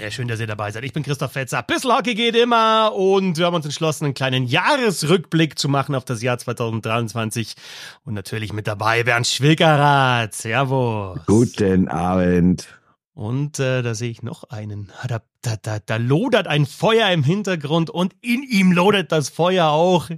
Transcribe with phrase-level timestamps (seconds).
[0.00, 0.10] Ehre.
[0.10, 0.84] Schön, dass ihr dabei seid.
[0.84, 1.62] Ich bin Christoph Fetzer.
[1.62, 6.04] Bissl Hockey geht immer und wir haben uns entschlossen, einen kleinen Jahresrückblick zu machen auf
[6.04, 7.54] das Jahr 2023.
[8.04, 10.34] Und natürlich mit dabei Bernd Schwickerath.
[10.34, 11.20] Servus.
[11.26, 12.68] Guten Abend.
[13.14, 14.92] Und äh, da sehe ich noch einen.
[15.08, 19.68] Da, da, da, da lodert ein Feuer im Hintergrund und in ihm lodert das Feuer
[19.68, 20.10] auch.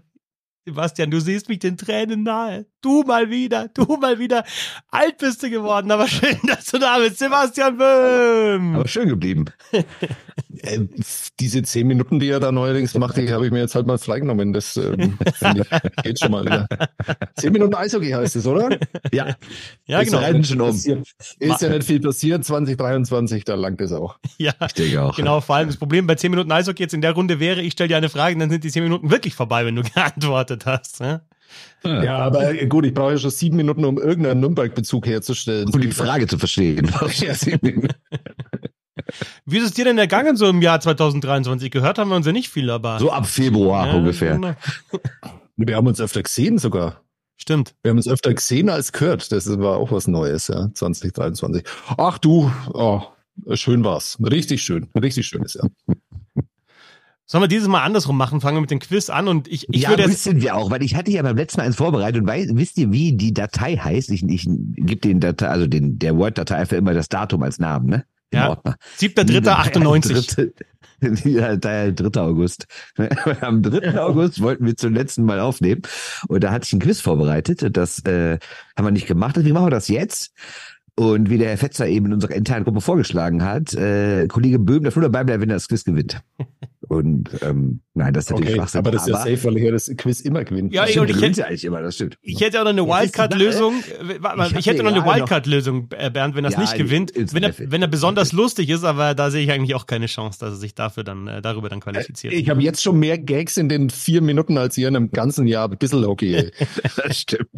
[0.65, 2.66] Sebastian, du siehst mich den Tränen nahe.
[2.80, 4.45] Du mal wieder, du mal wieder.
[4.92, 7.18] Alt bist du geworden, aber schön, dass du da bist.
[7.18, 8.77] Sebastian Böhm.
[8.77, 9.46] Aber schön geblieben.
[9.73, 10.78] äh,
[11.41, 13.98] diese zehn Minuten, die er da neuerdings macht, die habe ich mir jetzt halt mal
[13.98, 14.52] freigenommen.
[14.52, 15.18] Das ähm,
[16.04, 16.68] geht schon mal wieder.
[17.37, 18.79] Zehn Minuten Eishockey heißt es, oder?
[19.12, 19.34] Ja.
[19.87, 20.42] Ja, Ist genau.
[20.45, 20.68] schon um.
[20.70, 20.87] Ist
[21.62, 22.45] ja nicht viel passiert.
[22.45, 24.18] 2023, da langt es auch.
[24.38, 25.16] Ja, Ich denke auch.
[25.16, 25.40] genau.
[25.40, 27.88] Vor allem das Problem bei 10 Minuten Eishockey jetzt in der Runde wäre, ich stelle
[27.88, 31.01] dir eine Frage, und dann sind die 10 Minuten wirklich vorbei, wenn du geantwortet hast.
[31.01, 31.23] Ne?
[31.85, 35.68] Ja, aber äh, gut, ich brauche ja schon sieben Minuten, um irgendeinen Nürnberg-Bezug herzustellen.
[35.73, 36.90] Um die Frage zu verstehen.
[37.18, 37.95] Ja, sieben Minuten.
[39.46, 41.71] Wie ist es dir denn ergangen so im Jahr 2023?
[41.71, 42.99] Gehört haben wir uns ja nicht viel, aber.
[42.99, 44.35] So ab Februar Ja, ungefähr.
[44.35, 44.55] genau.
[45.57, 47.02] Wir haben uns öfter gesehen sogar.
[47.37, 47.74] Stimmt.
[47.83, 49.30] Wir haben uns öfter gesehen als gehört.
[49.33, 51.62] Das war auch was Neues, ja, 2023.
[51.96, 53.02] Ach du, oh,
[53.55, 54.18] schön war's.
[54.21, 54.88] Richtig schön.
[55.01, 55.71] Richtig schönes Jahr.
[57.30, 58.40] Sollen wir dieses Mal andersrum machen?
[58.40, 60.12] Fangen wir mit dem Quiz an und ich, ich ja, würde jetzt.
[60.26, 62.79] wissen wir auch, weil ich hatte ja beim letzten Mal eins vorbereitet und weiß, wisst
[62.79, 64.10] ihr, wie die Datei heißt?
[64.10, 67.87] Ich, ich gebe den Datei, also den, der Word-Datei einfach immer das Datum als Namen,
[67.91, 68.04] ne?
[68.31, 68.49] Im Ja.
[68.49, 68.76] Ordner.
[68.99, 70.53] 7.3.98.
[71.25, 72.21] Ja, der 3.
[72.21, 72.66] August.
[73.43, 74.00] Am 3.
[74.00, 75.82] August wollten wir zum letzten Mal aufnehmen
[76.28, 78.38] und da hatte ich ein Quiz vorbereitet und das äh,
[78.76, 79.37] haben wir nicht gemacht.
[79.37, 80.32] Deswegen machen wir das jetzt.
[80.97, 84.82] Und wie der Herr Fetzer eben in unserer internen Gruppe vorgeschlagen hat, äh, Kollege Böhm
[84.82, 86.21] darf nur dabei bleiben, wenn er das Quiz gewinnt.
[86.88, 88.78] Und ähm, nein, das ist natürlich Okay, Schwachsinn.
[88.78, 90.70] aber das ist ja safe, weil ich ja das Quiz immer gewinne.
[90.72, 92.16] Ja, Stimmt, und ich hätte- ja eigentlich immer, das stimmt.
[92.22, 92.87] Ich hätte auch noch eine.
[92.87, 93.75] Wildcard-Lösung.
[94.09, 94.15] Äh,
[94.47, 97.12] Ich Ich, hätte noch eine Wildcard-Lösung, äh, Bernd, wenn das Ja, nicht gewinnt.
[97.15, 100.38] Wenn er, wenn er besonders lustig ist, aber da sehe ich eigentlich auch keine Chance,
[100.41, 102.32] dass er sich dafür dann, äh, darüber dann qualifiziert.
[102.32, 105.47] Ich habe jetzt schon mehr Gags in den vier Minuten als ihr in einem ganzen
[105.47, 105.71] Jahr.
[105.71, 106.50] Ein bisschen okay.
[107.06, 107.48] Das stimmt.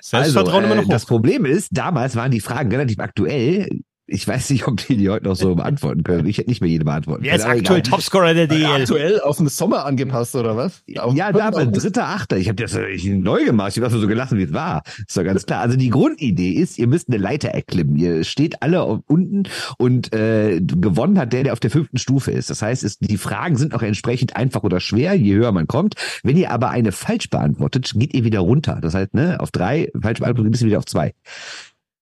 [0.00, 1.08] Selbstvertrauen also, immer äh, noch Das hoch.
[1.08, 3.68] Problem ist, damals waren die Fragen relativ aktuell.
[4.06, 6.26] Ich weiß nicht, ob die die heute noch so beantworten können.
[6.26, 7.60] Ich hätte nicht mehr jede beantworten Wer ist können.
[7.60, 7.80] aktuell.
[7.82, 8.66] Topscorer der DL?
[8.66, 10.82] Aktuell auf den Sommer angepasst, oder was?
[10.98, 11.82] Auf Ja, August?
[11.84, 12.36] dritter, achter.
[12.36, 13.70] Ich habe das ich neu gemacht.
[13.70, 14.82] Ich habe das so gelassen, wie es war.
[14.98, 15.62] Ist doch ganz klar.
[15.62, 17.96] Also die Grundidee ist, ihr müsst eine Leiter erklimmen.
[17.96, 19.44] Ihr steht alle unten
[19.78, 22.50] und äh, gewonnen hat der, der auf der fünften Stufe ist.
[22.50, 25.94] Das heißt, es, die Fragen sind auch entsprechend einfach oder schwer, je höher man kommt.
[26.22, 28.80] Wenn ihr aber eine falsch beantwortet, geht ihr wieder runter.
[28.82, 31.14] Das heißt, ne, auf drei, falsch beantwortet, bist du wieder auf zwei.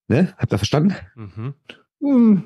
[0.08, 0.34] Ne?
[0.36, 0.96] Habt ihr verstanden?
[1.14, 1.54] Mhm.
[2.02, 2.42] Hm.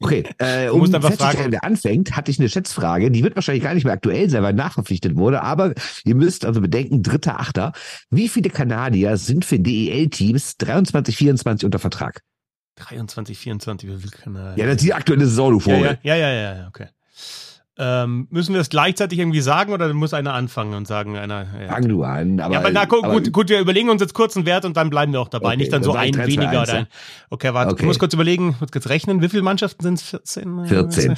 [0.00, 1.52] Okay, äh, Du um musst einfach fragen.
[1.52, 3.10] wer anfängt, hatte ich eine Schätzfrage.
[3.10, 5.42] Die wird wahrscheinlich gar nicht mehr aktuell sein, weil nachverpflichtet wurde.
[5.42, 5.74] Aber
[6.04, 7.72] ihr müsst also bedenken, dritter, achter.
[8.10, 12.22] Wie viele Kanadier sind für DEL-Teams 23, 24 unter Vertrag?
[12.76, 14.56] 23, 24, wie viel kann er?
[14.56, 16.86] Ja, das ist die aktuelle Saison, du ja, ja, ja, ja, ja, okay.
[17.82, 21.46] Ähm, müssen wir das gleichzeitig irgendwie sagen oder muss einer anfangen und sagen, einer.
[21.62, 22.38] Ja, Fang du an.
[22.38, 24.66] Aber, ja aber na gut, aber- gut, gut, wir überlegen uns jetzt kurz einen Wert
[24.66, 25.48] und dann bleiben wir auch dabei.
[25.48, 26.86] Okay, Nicht dann so dann sag ein ich 3, 2, weniger 1, oder ein.
[27.30, 27.82] Okay, warte, Okay.
[27.82, 29.22] ich muss kurz überlegen, muss kurz rechnen.
[29.22, 30.02] Wie viele Mannschaften sind es?
[30.02, 30.66] 14?
[30.66, 31.14] 14.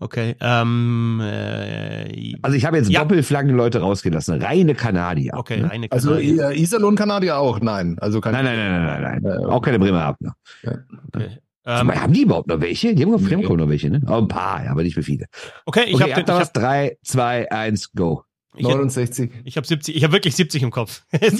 [0.00, 0.36] Okay.
[0.40, 3.00] Ähm, äh, Also ich habe jetzt Ja.
[3.00, 4.40] Doppelflaggen Leute rausgelassen.
[4.42, 5.32] Reine Kanadier.
[5.36, 5.70] okay, Ne?
[5.70, 6.50] eine Also Kanadier.
[6.50, 7.60] äh, Iserlohn Kanadier auch?
[7.60, 7.96] Nein.
[8.00, 9.40] Also kein Nein, nein, nein, nein, nein, nein.
[9.42, 10.34] Äh, Auch keine Bremerhavener.
[10.64, 10.78] Okay.
[11.14, 11.28] Ähm,
[11.68, 12.94] Ähm, haben die überhaupt noch welche?
[12.94, 14.00] Die haben, noch- die haben noch welche, ne?
[14.08, 15.26] Oh, ein paar, ja, aber nicht mehr viele.
[15.66, 16.48] okay, ich okay, habe was?
[16.48, 18.22] hab, Drei, zwei, eins, go.
[18.56, 19.30] ich hab, 69.
[19.44, 21.02] ich hab 70, ich habe wirklich 70 im Kopf.
[21.20, 21.38] Jetzt-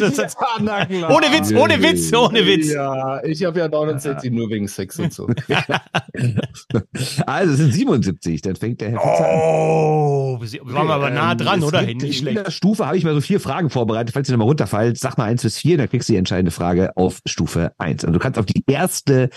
[0.60, 1.10] na klar.
[1.10, 2.72] ohne Witz, ohne Witz, ohne Witz.
[2.72, 5.26] Ja, ich habe ja 69 nur wegen Sex und so.
[7.26, 9.00] Also es sind 77, dann fängt der Herr.
[9.04, 11.84] Oh, wir waren aber nah Ähm, dran, oder?
[11.84, 12.46] gibt- Nicht In schlecht.
[12.46, 14.12] der Stufe habe ich mal so vier Fragen vorbereitet.
[14.14, 16.96] Falls ihr nochmal runterfallt, sag mal eins bis vier, dann kriegst du die entscheidende Frage
[16.96, 18.04] auf Stufe eins.
[18.04, 19.30] Und du kannst auf die erste,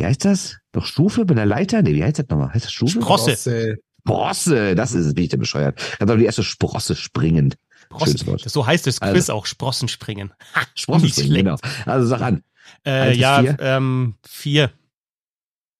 [0.00, 0.56] wie heißt das?
[0.72, 1.82] Doch Stufe bei der Leiter?
[1.82, 2.52] Nee, wie heißt das nochmal?
[2.52, 3.00] Heißt das Stufe?
[3.00, 3.30] Sprosse.
[3.32, 3.76] Sprosse.
[4.00, 5.78] Sprosse, das ist es, bin ich denn bescheuert.
[6.00, 7.54] Auf die erste Sprosse springen.
[7.98, 8.26] Schönes Sprossen.
[8.28, 8.46] Wort.
[8.46, 9.34] Das, so heißt das Quiz Also.
[9.34, 10.32] auch, Sprossen springen.
[10.54, 11.44] Ha, Sprosse nicht springen, schlecht.
[11.44, 11.92] genau.
[11.92, 12.42] Also sag an.
[12.86, 13.56] Äh, ja, vier?
[13.60, 14.70] ähm, vier.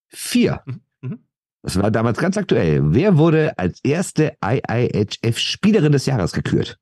[0.09, 0.61] Vier.
[0.67, 1.19] Mhm, mhm.
[1.63, 2.81] Das war damals ganz aktuell.
[2.93, 6.79] Wer wurde als erste IIHF-Spielerin des Jahres gekürt?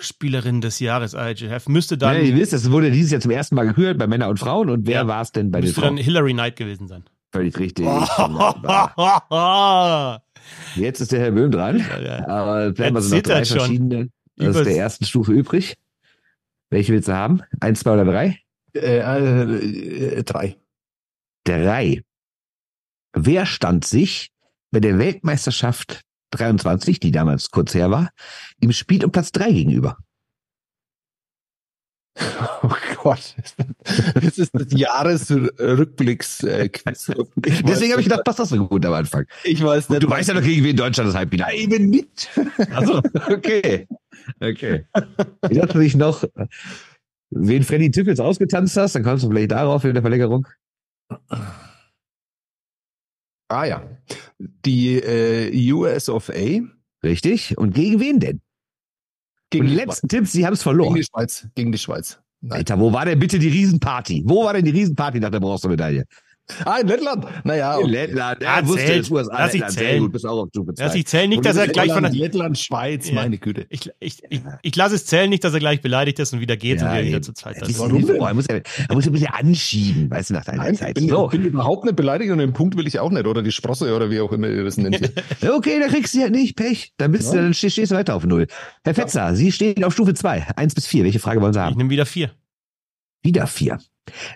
[0.00, 1.68] Spielerin des Jahres IGF.
[1.68, 4.30] Müsste dann, ja, ihr wisst, das wurde dieses Jahr zum ersten Mal gekürt bei Männern
[4.30, 4.68] und Frauen.
[4.70, 5.06] Und wer Ja.
[5.08, 6.04] war es denn bei den müsste dann Frauen?
[6.04, 7.04] Hillary Knight gewesen sein.
[7.32, 7.86] Völlig richtig.
[10.76, 11.80] Jetzt ist der Herr Böhm dran.
[12.26, 14.08] Aber bleiben wir so noch drei verschiedene.
[14.36, 15.74] Das Übers- ist der ersten Stufe übrig.
[16.70, 17.42] Welche willst du haben?
[17.60, 18.38] Eins, zwei oder drei?
[18.74, 20.56] Äh, äh, drei.
[21.44, 22.02] Drei.
[23.16, 24.30] Wer stand sich
[24.72, 26.00] bei der Weltmeisterschaft
[26.34, 28.10] 23, die damals kurz her war,
[28.60, 29.96] im Spiel um Platz drei gegenüber?
[32.62, 32.70] Oh
[33.02, 33.34] Gott.
[34.14, 36.38] Das ist das Jahresrückblicks.
[36.72, 37.10] Quiz.
[37.44, 39.26] Ich Deswegen habe ich gedacht, passt das so gut am Anfang.
[39.42, 40.02] ich weiß Und nicht.
[40.04, 41.54] du weißt ja noch, gegen wen Deutschland das Halbfinale.
[41.54, 42.30] eben nicht.
[42.70, 43.86] Also, okay.
[44.40, 44.86] Okay.
[45.50, 46.24] Ich dachte dich noch,
[47.30, 50.46] wen Freddy Tippels ausgetanzt hast, dann kommst du vielleicht darauf in der Verlängerung.
[53.48, 53.82] Ah ja.
[54.38, 56.60] Die äh, US of A
[57.04, 57.56] Richtig.
[57.58, 58.40] Und gegen wen denn?
[59.50, 60.72] gegen Und die letzten Tipps, sie haben es Schweiz.
[60.72, 60.94] gegen verloren.
[60.94, 61.48] die Schweiz.
[61.54, 62.18] Gegen die Schweiz.
[62.40, 62.58] Nein.
[62.58, 64.22] Alter, wo war denn bitte die Riesenparty?
[64.26, 66.04] Wo war denn die Riesenparty nach der Bronzemedaille?
[66.66, 67.24] Ah, in Lettland.
[67.44, 67.88] Naja, In.
[67.88, 68.42] Lettland.
[68.42, 69.10] Ja, Er wusste zählt.
[69.10, 69.72] USA, Lass ich Lettland.
[69.72, 70.02] Sehr zählen.
[70.02, 70.98] gut, bist auch auf Stufe Ja, zwei.
[70.98, 72.12] ich zähle nicht, dass er gleich von der.
[72.12, 73.14] Lettland, Lettland, Schweiz, Ja.
[73.14, 73.66] meine Güte.
[73.70, 76.56] Ich, ich, ich, ich lasse es zählen, nicht, dass er gleich beleidigt ist und wieder
[76.58, 77.22] geht und wir wieder eben.
[77.22, 77.78] zu zweit Ja, sind.
[77.78, 78.16] Warum denn?
[78.20, 80.94] Er muss, ja- er muss ein bisschen anschieben, weißt du, nach deiner Nein, ich Zeit.
[80.96, 81.28] bin, So.
[81.28, 83.26] bin überhaupt nicht beleidigt und den Punkt will ich auch nicht.
[83.26, 85.00] Oder die Sprosse oder wie auch immer ihr das nennt.
[85.48, 86.92] Okay, dann kriegst du ja nicht Pech.
[86.98, 87.42] Dann bist du, Ja.
[87.42, 88.46] dann stehst, du weiter auf Null.
[88.84, 91.04] Herr Fetzer, Sie stehen auf Stufe zwei, Eins bis vier.
[91.04, 91.76] Welche Frage wollen Sie Ich haben?
[91.78, 92.32] nehme wieder vier.
[93.22, 93.78] Wieder vier.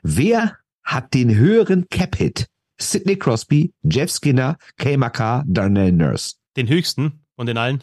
[0.03, 0.57] Wer
[0.89, 2.47] hat den höheren Cap-Hit?
[2.81, 6.37] Sidney Crosby, Jeff Skinner, Kay Makar, Darnell Nurse.
[6.57, 7.83] Den höchsten und den allen.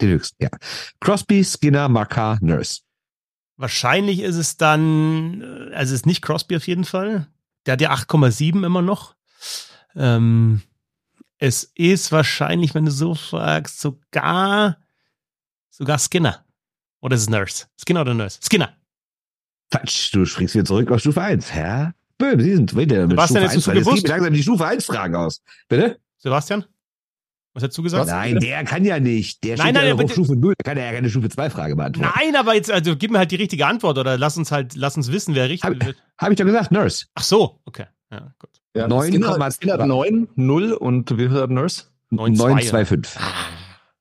[0.00, 0.50] Den höchsten, ja.
[1.00, 2.82] Crosby, Skinner, Makar, Nurse.
[3.56, 7.26] Wahrscheinlich ist es dann, äh, also es ist nicht Crosby auf jeden Fall.
[7.66, 9.16] Der hat ja 8,7 immer noch.
[9.96, 10.62] Ähm,
[11.38, 14.78] es ist wahrscheinlich, wenn du so fragst, sogar,
[15.70, 16.44] sogar Skinner.
[17.00, 17.66] Oder ist es Nurse?
[17.76, 18.38] Skinner oder Nurse?
[18.42, 18.76] Skinner.
[19.70, 21.52] Quatsch, du springst wieder zurück auf Stufe eins.
[21.52, 23.68] Herr Böhm, Sie sind wieder mit Sebastian, Stufe hättest du's eins.
[23.68, 24.02] weil Es gewusst?
[24.04, 25.42] geht mir langsam die Stufe 1 Fragen aus.
[25.68, 25.98] Bitte?
[26.18, 26.64] Sebastian?
[27.54, 28.06] Was hättest du gesagt?
[28.08, 29.42] Nein, der kann ja nicht.
[29.42, 30.54] Der Nein, steht nein, ja auf Stufe 0.
[30.58, 32.12] Der kann ja keine Stufe 2 Frage beantworten.
[32.16, 34.96] Nein, aber jetzt, also gib mir halt die richtige Antwort oder lass uns halt, lass
[34.96, 35.96] uns wissen, wer richtig Hab- wird.
[36.18, 37.06] Habe ich doch gesagt, Nurse.
[37.14, 37.86] Ach so, okay.
[38.10, 38.50] Ja, gut.
[38.74, 41.84] Ja, Neun Skinner, Komma- Skinner hat 9, 0 und wie viel hat Nurse?
[42.10, 42.36] 9,2.
[42.36, 43.20] 925.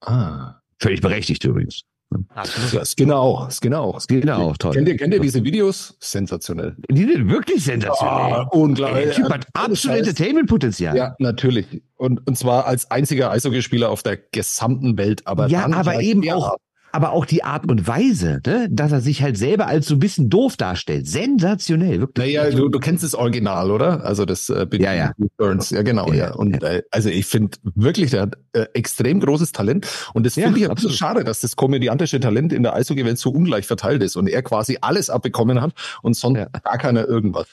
[0.01, 0.61] Ah.
[0.79, 1.81] Völlig berechtigt übrigens.
[2.29, 2.87] Absolut.
[2.87, 3.51] Skinner auch.
[3.51, 3.99] Skinner auch.
[4.01, 4.73] Skinner auch, toll.
[4.73, 5.97] Kennt ihr, kennt ihr diese Videos?
[5.99, 6.75] Sensationell.
[6.89, 8.41] Die sind wirklich sensationell.
[8.41, 9.05] Ey, unglaublich.
[9.05, 10.95] der Typ hat absolut Entertainment-Potenzial.
[10.95, 11.81] Ja, natürlich.
[11.95, 15.25] Und, und zwar als einziger Eishockeyspieler auf der gesamten Welt.
[15.25, 16.55] Aber Ja, aber halt eben auch,
[16.91, 18.67] aber auch die Art und Weise, ne?
[18.71, 21.07] dass er sich halt selber als so ein bisschen doof darstellt.
[21.07, 22.35] Sensationell, wirklich.
[22.35, 24.03] Naja, du, du kennst das Original, oder?
[24.03, 25.11] Also das äh, Big Ja, ja.
[25.37, 26.27] Burns, ja genau, ja.
[26.29, 30.35] Ja, Und äh, also ich finde wirklich, der hat äh, extrem großes Talent und das
[30.35, 30.97] Ja, finde ich ein bisschen absolut.
[30.97, 34.77] schade, dass das komödiantische Talent in der Eishockey-Welt so ungleich verteilt ist und er quasi
[34.81, 36.45] alles abbekommen hat und sonst Ja.
[36.63, 37.47] gar keiner irgendwas.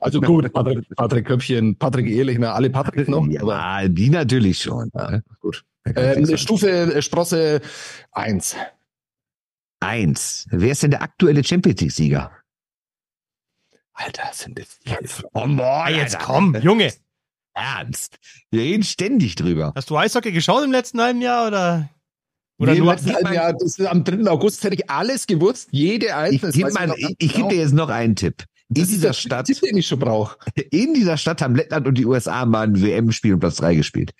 [0.00, 4.90] Also gut, Patrick, Patrick Köpfchen, Patrick Ehrlichner, alle Patrick noch, aber ja, die natürlich schon.
[4.94, 5.22] Ja, ne?
[5.40, 5.64] gut.
[5.84, 6.36] Ähm.
[6.36, 7.60] Stufe äh, Sprosse
[8.12, 8.56] eins.
[9.80, 10.46] Eins.
[10.50, 12.30] Wer ist denn der aktuelle Champions League-Sieger?
[13.94, 14.78] Alter, sind das
[15.32, 16.92] Oh, boah, Ah, jetzt komm, Junge.
[17.54, 18.18] Ernst.
[18.50, 19.72] Wir reden ständig drüber.
[19.74, 21.90] Hast du Eishockey geschaut im letzten halben Jahr oder?
[22.58, 24.30] Oder Nee, nur, letzten halben Jahr, das ist am 3.
[24.30, 26.94] August hätte ich alles gewusst, jede Ich einzelne.
[26.96, 27.48] ich, gebe genau.
[27.48, 28.44] dir jetzt noch einen Tipp.
[28.68, 30.38] In Das ist dieser der Stadt, Tipp, den ich schon brauche.
[30.70, 34.12] in dieser Stadt haben Lettland und die USA mal ein WM-Spiel um Platz 3 gespielt.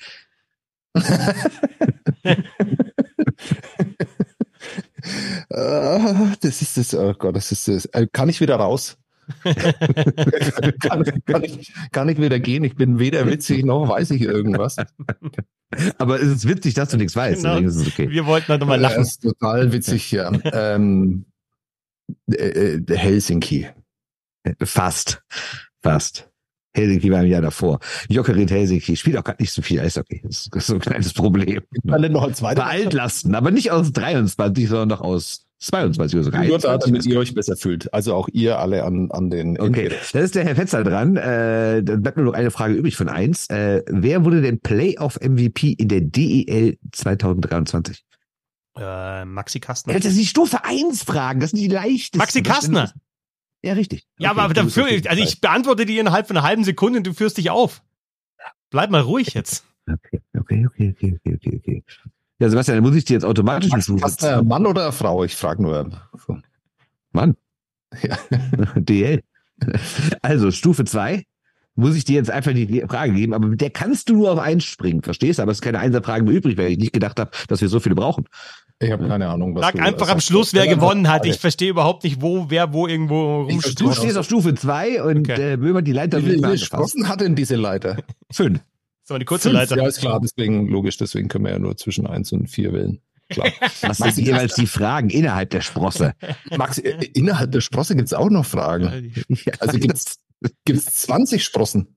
[5.51, 7.87] Ah, das ist das, oh Gott, das ist das.
[7.87, 8.97] Äh, Kann ich wieder raus?
[10.81, 12.65] kann, kann, ich, kann ich wieder gehen?
[12.65, 14.77] Ich bin weder witzig noch weiß ich irgendwas.
[15.99, 17.43] Aber es ist witzig, dass du nichts weißt.
[17.43, 17.57] Genau.
[17.57, 18.11] Okay.
[18.11, 19.03] wir wollten halt nochmal Das lachen.
[19.03, 20.33] ist total witzig, ja.
[20.53, 21.27] ähm,
[22.31, 23.69] äh, äh, Helsinki.
[24.63, 25.23] Fast.
[25.83, 26.29] Fast.
[26.75, 27.79] Helsinki war im Jahr davor.
[28.09, 30.23] Jokerit Helsinki spielt auch gar nicht so viel Eishockey.
[30.25, 31.61] Das ist so ein kleines Problem.
[31.85, 32.67] Dann noch als Bei zweiter.
[32.67, 36.93] Altlasten, aber nicht aus 23, sondern noch aus 22 oder sogar Nur da, 21.
[36.93, 37.93] damit ihr euch besser fühlt.
[37.95, 39.61] Also auch ihr alle an, an den.
[39.61, 41.17] Okay, dann ist der Herr Fetzer dran.
[41.17, 43.49] Äh, dann bleibt nur noch eine Frage übrig von eins.
[43.49, 48.05] Äh, wer wurde denn Playoff-MVP in der DEL 2023?
[48.77, 49.95] Äh, Maxi Kastner.
[49.95, 52.19] Das sind die Stufe 1 Fragen, das sind die leichtesten.
[52.19, 52.93] Maxi Kastner.
[53.63, 54.07] Ja, richtig.
[54.19, 55.19] Ja, Okay, aber dafür, also Fall.
[55.19, 57.83] ich beantworte die innerhalb von einer halben Sekunde und du führst dich auf.
[58.71, 59.65] Bleib mal ruhig jetzt.
[59.87, 61.85] Okay, okay, okay, okay, okay, okay, okay.
[62.39, 65.23] Ja, Sebastian, dann muss ich dir jetzt automatisch eine Stufe Kastner, Mann oder Frau?
[65.23, 65.91] Ich frage nur.
[67.13, 67.37] Mann.
[68.03, 68.19] Ja.
[68.77, 69.23] DL.
[70.23, 71.25] Also, Stufe 2
[71.75, 74.39] muss ich dir jetzt einfach die Frage geben, aber mit der kannst du nur auf
[74.39, 75.43] eins springen, verstehst du?
[75.43, 77.81] Aber es ist keine Einserfragen mehr übrig, weil ich nicht gedacht habe, dass wir so
[77.81, 78.27] viele brauchen.
[78.83, 80.21] Ich habe keine Ahnung, was Sag du einfach am.
[80.21, 81.25] Schluss, wer gewonnen hat.
[81.25, 83.81] Ich verstehe überhaupt nicht, wo, wer wo irgendwo rumsteht.
[83.81, 85.53] Du stehst auf Stufe 2 und Okay.
[85.53, 86.59] äh, Böhmer die Leiter Wie viele.
[86.59, 87.97] Sprossen hat denn diese Leiter?
[88.33, 88.61] Fünf.
[89.05, 89.61] So, die kurze Fünf.
[89.61, 89.77] Leiter.
[89.77, 93.01] Ja, ist klar, deswegen logisch, deswegen können wir ja nur zwischen eins und vier wählen.
[93.31, 93.49] Klar.
[93.83, 96.15] Was sind jeweils die Fragen innerhalb der Sprosse?
[96.57, 99.13] Max, äh, innerhalb der Sprosse gibt's auch noch Fragen.
[99.61, 100.19] Also gibt's
[100.65, 101.89] gibt's 20 Sprossen?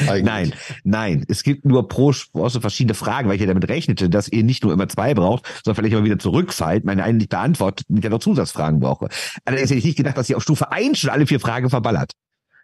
[0.00, 0.24] Eigentlich.
[0.24, 0.52] Nein,
[0.84, 1.24] nein.
[1.28, 4.62] Es gibt nur pro Sprosse verschiedene Fragen, weil ich ja damit rechnete, dass ihr nicht
[4.64, 8.04] nur immer zwei braucht, sondern vielleicht immer wieder zurückfallt, meine eine nicht beantwortet und ich
[8.04, 9.08] ja noch Zusatzfragen brauche.
[9.44, 12.12] Allerdings hätte ich nicht gedacht, dass ihr auf Stufe 1 schon alle vier Fragen verballert.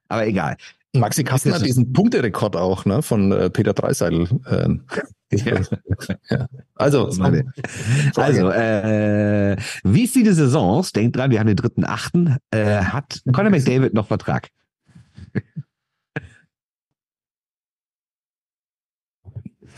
[0.09, 0.57] Aber egal.
[0.93, 4.29] Maxi Kasten hat diesen Punkterekord auch, ne, von äh, Peter Dreiseidel.
[4.51, 4.83] Ähm,
[5.33, 5.61] Ja.
[6.31, 6.49] ja.
[6.75, 7.09] Also,
[8.17, 13.51] Also, äh, wie viele Saisons, denkt dran, wir haben den dritten Achten, äh, hat Conor
[13.51, 14.49] McDavid noch Vertrag?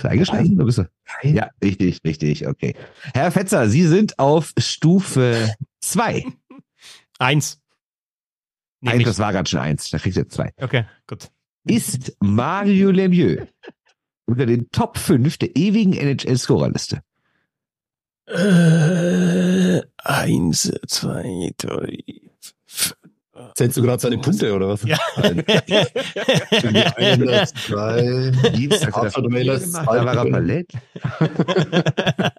[0.02, 0.54] Ist er eingeschlafen?
[0.56, 0.88] Oder bist du?
[1.22, 2.74] Ja, richtig, richtig, okay.
[3.14, 6.24] Herr Fetzer, Sie sind auf Stufe zwei.
[7.18, 7.60] Eins.
[8.80, 10.52] Nehm Eins, das war gerade schon eins, da kriegt ihr zwei.
[10.56, 11.30] Okay, gut.
[11.64, 13.46] Ist Mario Lemieux
[14.26, 17.00] unter den Top 5 der ewigen NHL-Scorerliste?
[18.26, 21.98] Äh, eins, zwei, drei.
[23.54, 24.82] Zählst du gerade seine Punkte oder was?
[24.82, 24.98] Ja.
[26.96, 30.30] Eine, zwei, Dienstag hat er da war er.
[30.30, 30.72] Ballett.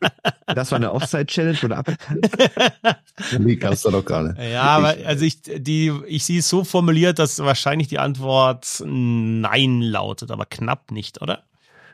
[0.46, 2.30] Das war eine Offside-Challenge oder aberkannt?
[3.40, 4.38] Die gab's da noch gar nicht.
[4.40, 9.82] Ja, aber also ich, die, ich sehe es so formuliert, dass wahrscheinlich die Antwort Nein
[9.82, 11.44] lautet, aber knapp nicht, oder?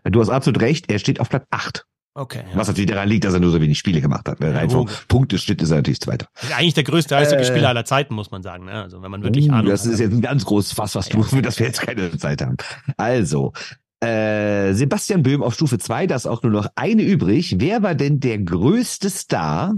[0.03, 1.85] Du hast absolut recht, er steht auf Platz 8.
[2.15, 2.43] Okay.
[2.55, 4.41] Was natürlich daran liegt, dass er nur so wenig Spiele gemacht hat.
[4.41, 5.05] Rein vom logisch.
[5.07, 6.27] Punkteschnitt ist er natürlich Zweiter.
[6.49, 6.57] Ja.
[6.57, 7.69] Eigentlich der größte Eishockeyspieler Äh.
[7.69, 8.65] aller Zeiten, muss man sagen.
[8.65, 8.73] Ne?
[8.73, 9.93] Also wenn man wirklich Uh, Ahnung das hat.
[9.93, 12.57] ist jetzt ein ganz großes Fass, was du, für das wir jetzt keine Zeit haben.
[12.97, 13.53] Also,
[14.01, 17.55] äh, Sebastian Böhm auf Stufe 2, da ist auch nur noch eine übrig.
[17.59, 19.75] Wer war denn der größte Star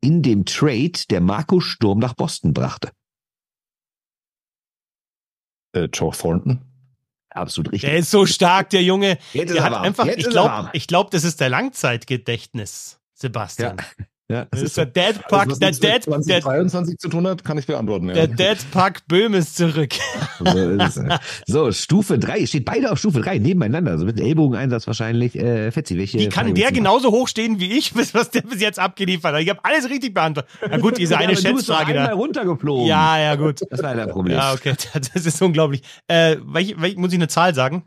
[0.00, 2.90] in dem Trade, der Marco Sturm nach Boston brachte?
[5.72, 6.60] Äh, Joe Thornton.
[7.30, 7.88] Absolut richtig.
[7.88, 9.18] Der ist so stark, der Junge.
[9.32, 13.76] Jetzt Der er hat einfach, ich glaube, ich glaub, das ist der Langzeitgedächtnis, Sebastian.
[13.78, 14.86] Ja, Das das ist der.
[14.86, 18.08] Dead Pack, was der Dead, der, 2023 zu tun hat, kann ich beantworten.
[18.08, 18.14] Ja.
[18.14, 19.92] der Dead Pack Böhm ist zurück.
[20.38, 21.00] So, ist
[21.46, 25.36] so, Stufe 3, steht beide auf Stufe 3 nebeneinander, so mit Ellbogeneinsatz wahrscheinlich.
[25.36, 28.60] Äh, Fetzi, welche Wie kann der genauso hoch stehen wie ich, bis- was der bis
[28.60, 29.40] jetzt abgeliefert hat?
[29.42, 30.50] Ich habe alles richtig beantwortet.
[30.68, 32.12] Na gut, diese eine Ja, Schätzfrage da.
[32.12, 32.86] runtergeflogen.
[32.86, 33.60] Ja, ja, gut.
[33.70, 34.36] Das war dein Problem.
[34.36, 34.74] Ja, okay,
[35.12, 35.82] das ist unglaublich.
[36.08, 37.84] Äh, welch, welch, muss ich eine Zahl sagen?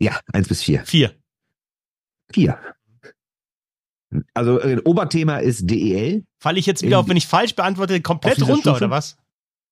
[0.00, 0.84] Ja, 1 bis 4.
[0.86, 1.12] Vier.
[2.32, 2.58] 4.
[4.34, 6.24] Also äh, Oberthema ist DEL.
[6.38, 8.76] Falle ich jetzt wieder auf, wenn ich falsch beantworte, komplett runter, Stufe?
[8.76, 9.16] oder was?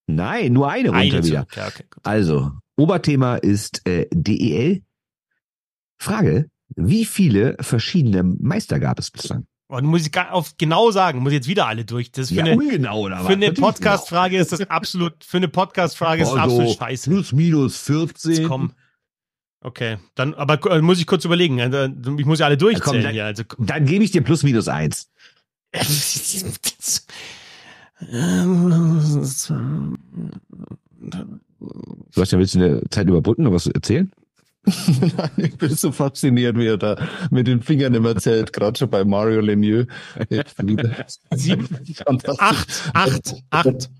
[0.06, 1.46] Nein, nur eine runter Eine wieder.
[1.48, 1.56] zurück.
[1.56, 1.84] Ja, okay.
[2.02, 4.82] Also, Oberthema ist äh, DEL.
[5.98, 9.46] Frage, wie viele verschiedene Meister gab es bislang?
[9.68, 12.10] Und muss ich auf genau sagen, muss ich jetzt wieder alle durch.
[12.10, 16.32] Das für eine, ungenau oder für eine Podcast-Frage ist das absolut, für eine Podcast-Frage ist
[16.32, 17.08] das absolut scheiße.
[17.08, 18.32] Plus, minus 14.
[18.32, 18.72] Jetzt komm.
[19.62, 21.58] Okay, dann, aber äh, muss ich kurz überlegen.
[21.58, 23.26] äh, Ich muss ja alle durchzählen dann- hier.
[23.26, 25.10] Also, Dann gebe ich dir plus, minus 1.
[32.10, 34.10] Sebastian, willst du eine Zeit überbrücken, noch was erzählen?
[34.64, 36.96] Nein, ich bin so fasziniert, wie er da
[37.30, 39.86] mit den Fingern immer zählt, gerade schon bei Mario Lemieux.
[41.34, 41.68] Sieben,
[42.06, 42.28] acht,
[42.94, 43.90] acht, acht.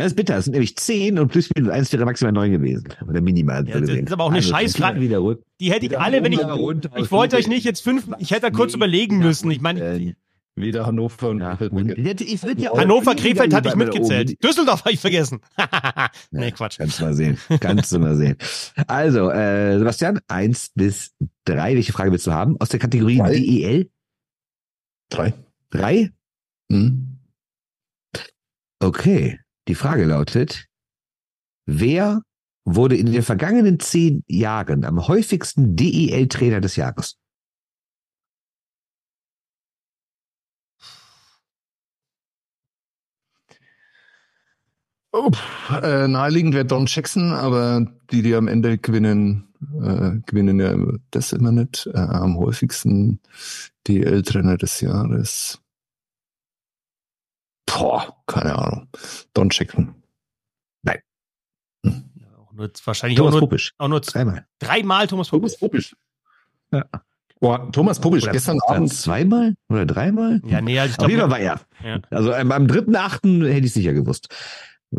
[0.00, 0.36] Das ist bitter.
[0.38, 2.88] Es sind nämlich 10 und plus, minus 1 wäre maximal 9 gewesen.
[3.08, 3.68] Oder minimal.
[3.68, 5.00] Ja, das ist aber auch eine Scheißfrage.
[5.00, 5.42] Wieder runter.
[5.60, 6.42] Die hätte ich Wieder alle, wenn ich.
[6.44, 8.08] runter, Ich wollte euch nicht jetzt fünf.
[8.18, 9.50] Ich hätte da kurz überlegen müssen.
[9.50, 10.14] Ich meine, Äh,
[10.56, 11.56] Wieder Hannover und ja.
[11.56, 12.20] Krefeld.
[12.22, 14.30] Ich würd ja auch- Hannover, Krefeld hatte ich mitgezählt.
[14.30, 14.38] oben.
[14.42, 15.40] Düsseldorf habe ich vergessen.
[16.32, 16.76] nee, Quatsch.
[16.78, 17.38] Kannst du mal sehen.
[17.60, 18.36] Kannst du mal sehen.
[18.86, 21.12] Also, äh, Sebastian, 1 bis
[21.44, 21.76] 3.
[21.76, 22.56] Welche Frage willst du haben?
[22.60, 23.32] Aus der Kategorie Drei.
[23.38, 23.90] DEL?
[25.08, 25.34] Drei.
[25.70, 26.10] 3?
[26.70, 27.18] Hm?
[28.80, 29.38] Okay.
[29.68, 30.66] Die Frage lautet,
[31.66, 32.22] wer
[32.64, 37.16] wurde in den vergangenen zehn Jahren am häufigsten DEL-Trainer des Jahres?
[45.12, 45.30] Oh,
[45.82, 49.48] äh, naheliegend wäre Don Jackson, aber die, die am Ende gewinnen,
[49.82, 50.76] äh, gewinnen ja
[51.10, 51.88] das immer nicht.
[51.92, 53.20] Äh, am häufigsten
[53.88, 55.60] DL-Trainer des Jahres.
[57.72, 58.88] Boah, keine Ahnung.
[59.34, 59.94] Don Jackson.
[60.84, 61.94] Ja,
[62.38, 63.74] auch nur, wahrscheinlich auch Thomas nur, Popisch.
[63.78, 64.46] auch nur Dreimal.
[64.58, 65.56] dreimal Thomas Popisch.
[65.58, 65.96] Popisch.
[66.72, 66.84] Ja.
[67.40, 68.92] Boah, Thomas Popisch, Oder gestern oder Abend.
[68.92, 69.54] zweimal?
[69.70, 70.42] Oder dreimal?
[70.44, 71.60] Ja, nee, also ich Auf jeden Fall glaube.
[71.60, 71.90] war er.
[71.96, 72.00] Ja.
[72.10, 74.28] Also ähm, am dritten, achten hätte ich sicher gewusst.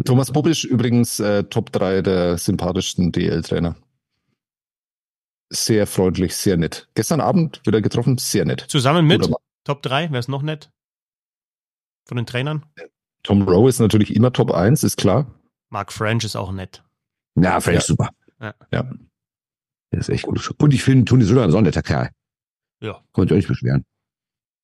[0.06, 3.75] Thomas Popisch übrigens äh, Top 3 der sympathischsten DL-Trainer.
[5.50, 6.88] Sehr freundlich, sehr nett.
[6.96, 8.62] Gestern Abend wieder getroffen, sehr nett.
[8.62, 9.30] Zusammen mit.
[9.66, 10.72] Top 3, wäre es noch nett?
[12.12, 12.65] Von den Trainern?
[13.24, 15.34] Tom Rowe ist natürlich immer Top 1, ist klar.
[15.70, 16.84] Mark French ist auch nett.
[17.36, 17.80] Ja, ich Ja.
[17.80, 18.10] super.
[18.41, 18.53] Ja.
[18.74, 18.91] Der
[19.94, 20.53] ist echt gut.
[20.58, 22.10] Und ich finde, Toni Söder ist auch ein netter Kerl.
[22.82, 23.01] Ja.
[23.13, 23.86] Konnte ich auch nicht beschweren.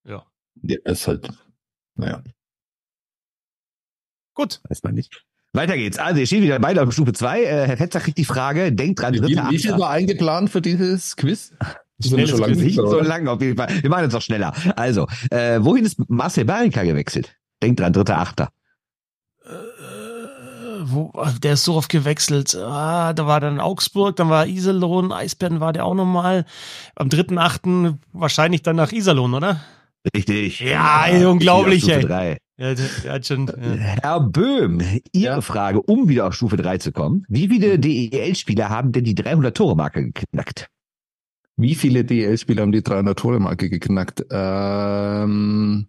[0.03, 0.25] Ja.
[0.55, 1.29] Der ist halt,
[1.95, 2.21] naja.
[4.33, 4.59] Gut.
[4.67, 5.23] Weiß man nicht.
[5.53, 5.97] Weiter geht's.
[5.99, 7.43] Also, ihr steht wieder beide auf Stufe 2.
[7.43, 11.15] Äh, Herr Fetzer kriegt die Frage, denkt dran, dritte wie viel war eingeplant für dieses
[11.15, 11.53] Quiz?
[11.99, 12.63] Sind wir Schnelles schon lange.
[12.63, 13.03] Nicht so oder?
[13.03, 13.69] lang auf jeden Fall.
[13.81, 14.53] Wir machen jetzt noch schneller.
[14.75, 17.35] Also, äh, wohin ist Marcel Barinka gewechselt?
[17.61, 18.49] Denkt dran, dritter Achter.
[19.43, 19.49] Äh,
[20.83, 21.11] wo,
[21.41, 22.55] der ist so oft gewechselt.
[22.55, 26.45] Ah, da war dann Augsburg, dann war Iserlohn, Eisbären war der auch nochmal.
[26.95, 27.95] Am 3.8.
[28.13, 29.61] wahrscheinlich dann nach Iserlohn, oder?
[30.15, 30.59] Richtig.
[30.61, 32.05] Ja, ey, unglaublich, Stufe ey.
[32.05, 32.37] drei.
[32.59, 33.47] Ja, der, der hat schon.
[33.47, 33.53] Ja.
[33.75, 34.79] Herr Böhm,
[35.11, 35.41] Ihre Ja.
[35.41, 37.23] Frage, um wieder auf Stufe 3 zu kommen.
[37.27, 40.67] Wie viele DEL-Spieler haben denn die 300-Tore-Marke geknackt?
[41.57, 44.23] Wie viele DL-Spieler haben die 300-Tore-Marke geknackt?
[44.29, 45.87] Ähm,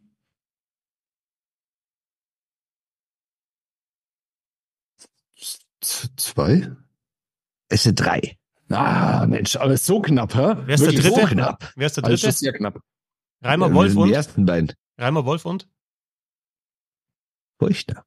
[5.80, 6.70] zwei?
[7.68, 8.36] Es sind drei.
[8.70, 10.54] Ah, Mensch, aber ist so knapp, hä?
[10.64, 11.20] Wer ist der Wirklich Dritte?
[11.22, 11.72] So knapp.
[11.76, 12.26] Wer ist der Also Dritte?
[12.26, 12.80] schon sehr knapp.
[13.42, 14.12] Reimer Äh, Wolf Die und?
[14.12, 14.72] ersten beiden.
[14.98, 15.68] Reimer Wolf und?
[17.58, 18.04] Furchtbar.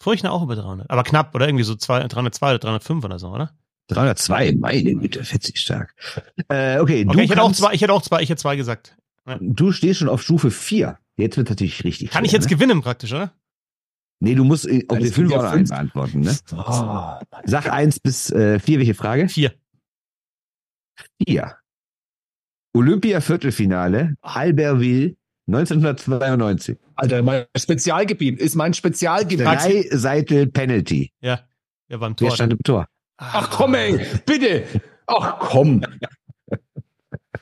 [0.00, 0.88] Furchtner auch über 300.
[0.90, 1.48] Aber knapp, oder?
[1.48, 3.56] Irgendwie so zwei, 302 oder 305 oder so, oder?
[3.88, 5.94] 302, meine Güte, fetzig stark.
[6.48, 8.56] Äh, okay, du, Okay, ich hätte auch zwei, ich hätte auch zwei, ich hätte zwei
[8.56, 8.96] gesagt.
[9.40, 10.98] du stehst schon auf Stufe 4.
[11.16, 12.10] Jetzt wird natürlich richtig.
[12.10, 12.56] Kann ich schwer, jetzt ne?
[12.56, 13.32] gewinnen praktisch, oder?
[14.20, 15.60] Nee, du musst äh, auf Ja, die es gibt 5 ja oder fünf.
[15.60, 16.36] 1 beantworten, ne?
[16.52, 17.14] Oh,
[17.44, 19.28] Sag 1 bis 4, welche Frage?
[19.28, 19.52] Vier.
[21.26, 21.56] 4.
[22.74, 25.16] Olympia-Viertelfinale, Albertville,
[25.46, 26.76] 1992.
[26.94, 29.46] Alter, mein Spezialgebiet ist mein Spezialgebiet.
[29.46, 31.12] Drei Seitel Penalty.
[31.20, 31.40] Ja.
[31.88, 32.34] Der war im Wer Tor.
[32.34, 32.86] stand im Tor?
[33.18, 34.64] Ach komm, ey, bitte.
[35.06, 35.82] Ach komm.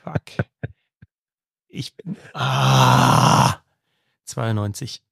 [0.03, 0.45] Fuck.
[1.67, 1.93] Ich.
[2.33, 3.59] Ah.
[4.25, 5.03] 92.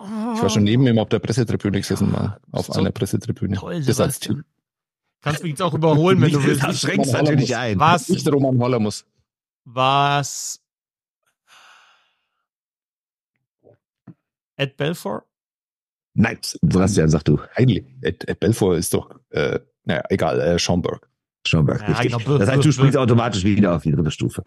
[0.00, 0.06] Ich
[0.42, 2.40] war schon neben ihm auf der Pressetribüne gesessen, mal.
[2.50, 3.56] Auf So einer Pressetribüne.
[3.56, 4.44] Toll, Das heißt, Sebastian.
[5.22, 6.80] Kannst mich jetzt auch überholen, wenn du Das willst.
[6.80, 7.78] schränkst natürlich ein.
[7.78, 8.08] Was?
[8.08, 9.06] nicht Roman Holler muss.
[9.64, 10.60] Was?
[14.56, 15.24] Ed Belfort?
[16.14, 17.40] Nein, Sebastian, sag du.
[17.54, 17.84] Eigentlich.
[18.02, 21.08] Ed, Ed Belfort ist doch, äh, naja, egal, äh, Schomburg.
[21.46, 22.24] Schomberg, Ja, richtig.
[22.24, 24.42] genau, das heißt, du springst automatisch wieder auf die dritte Stufe.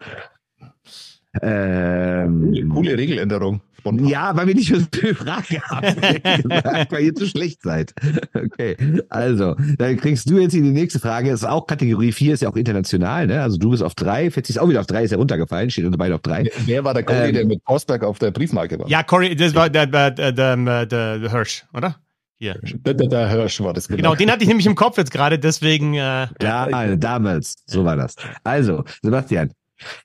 [1.42, 3.60] Ähm, Coole Regeländerung.
[3.78, 4.08] Spontan.
[4.08, 6.00] Ja, weil wir nicht für die Frage haben.
[6.48, 7.94] gesagt, weil ihr zu schlecht seid.
[8.34, 8.76] Okay,
[9.08, 11.30] also, dann kriegst du jetzt die nächste Frage.
[11.30, 13.40] Das ist auch Kategorie 4, ist ja auch international, ne?
[13.40, 15.84] Also du bist auf 3, Fetzi ist auch wieder auf 3, ist ja runtergefallen, steht
[15.84, 16.50] unter beide auf 3.
[16.66, 18.88] Wer- war der Goalie, Ähm, der mit Forsberg auf der Briefmarke war?
[18.88, 20.86] Ja, Corey, das war der, der, der, der, der,
[21.20, 21.96] der Hirsch, oder?
[22.40, 22.58] Hier.
[22.62, 23.88] Der, der, der Hirsch war das.
[23.88, 25.94] Genau, den hatte ich nämlich im Kopf jetzt gerade, deswegen.
[25.94, 28.14] Äh, Ja, damals, so war das.
[28.44, 29.50] Also, Sebastian,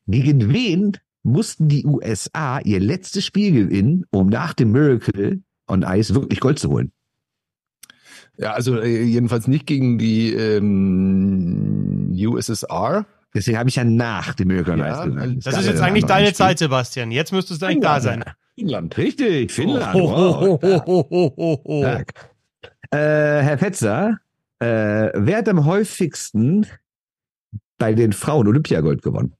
[0.08, 6.14] gegen wen mussten die USA ihr letztes Spiel gewinnen, um nach dem Miracle on Ice
[6.16, 6.92] wirklich Gold zu holen?
[8.38, 13.06] Ja, also äh, jedenfalls nicht gegen die ähm, USSR.
[13.36, 15.36] Deswegen habe ich ja nach dem Miracle on Ja, Ice gesagt.
[15.38, 16.36] das gab ist ja jetzt eigentlich deine Spiel.
[16.36, 17.12] Zeit, Sebastian.
[17.12, 18.24] Jetzt müsstest du eigentlich da sein.
[18.56, 18.98] England.
[18.98, 19.96] Richtig, Finnland.
[19.96, 20.42] Oh, wow.
[20.44, 21.82] oh, oh, oh, oh, oh, oh.
[21.82, 22.32] Stark.
[22.92, 24.20] Äh, Herr Fetzer,
[24.60, 26.68] äh, wer hat am häufigsten
[27.78, 29.36] bei den Frauen Olympiagold gewonnen?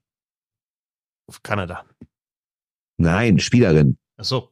[1.28, 1.84] Auf Kanada.
[2.96, 3.96] Nein, Spielerin.
[4.16, 4.50] Ach so.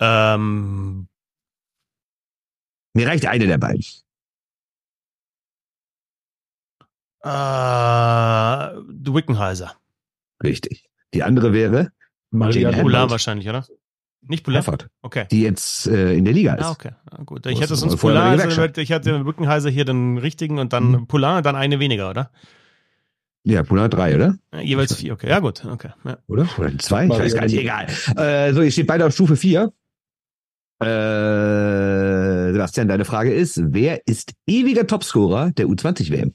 [0.00, 1.08] Ähm,
[2.94, 3.84] Mir reicht eine der beiden.
[7.22, 7.28] äh,
[9.14, 9.76] Wickenheiser.
[10.42, 10.88] Richtig.
[11.12, 11.92] Die andere wäre
[12.30, 13.10] Maria Helmholtz.
[13.10, 13.66] wahrscheinlich, oder?
[14.22, 14.46] Nicht?
[14.46, 15.26] Herford, Okay.
[15.30, 16.64] die jetzt äh, in der Liga ist.
[16.64, 16.90] Ah, okay.
[17.10, 17.46] Ah, gut.
[17.46, 21.06] Ich hätte sonst eine also ich hatte Wickenheiser hier den richtigen und dann Mhm.
[21.06, 22.30] Und dann eine weniger, oder?
[23.44, 24.36] Ja, hat drei, oder?
[24.52, 25.28] Ja, jeweils vier, okay.
[25.30, 25.64] Ja, gut.
[25.64, 25.90] Okay.
[26.04, 26.18] Ja.
[26.26, 26.46] Oder?
[26.58, 27.04] Oder zwei?
[27.04, 27.86] Ich weiß gar nicht, egal.
[28.16, 29.72] Äh, so, ihr steht beide auf Stufe 4.
[30.82, 36.34] Äh, Sebastian, deine Frage ist, wer ist ewiger Topscorer der U20-WM?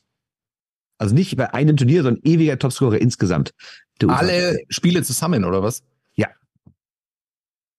[0.98, 3.54] Also nicht bei einem Turnier, sondern ewiger Topscorer insgesamt.
[4.02, 4.10] U20.
[4.10, 5.84] Alle Spiele zusammen, oder was?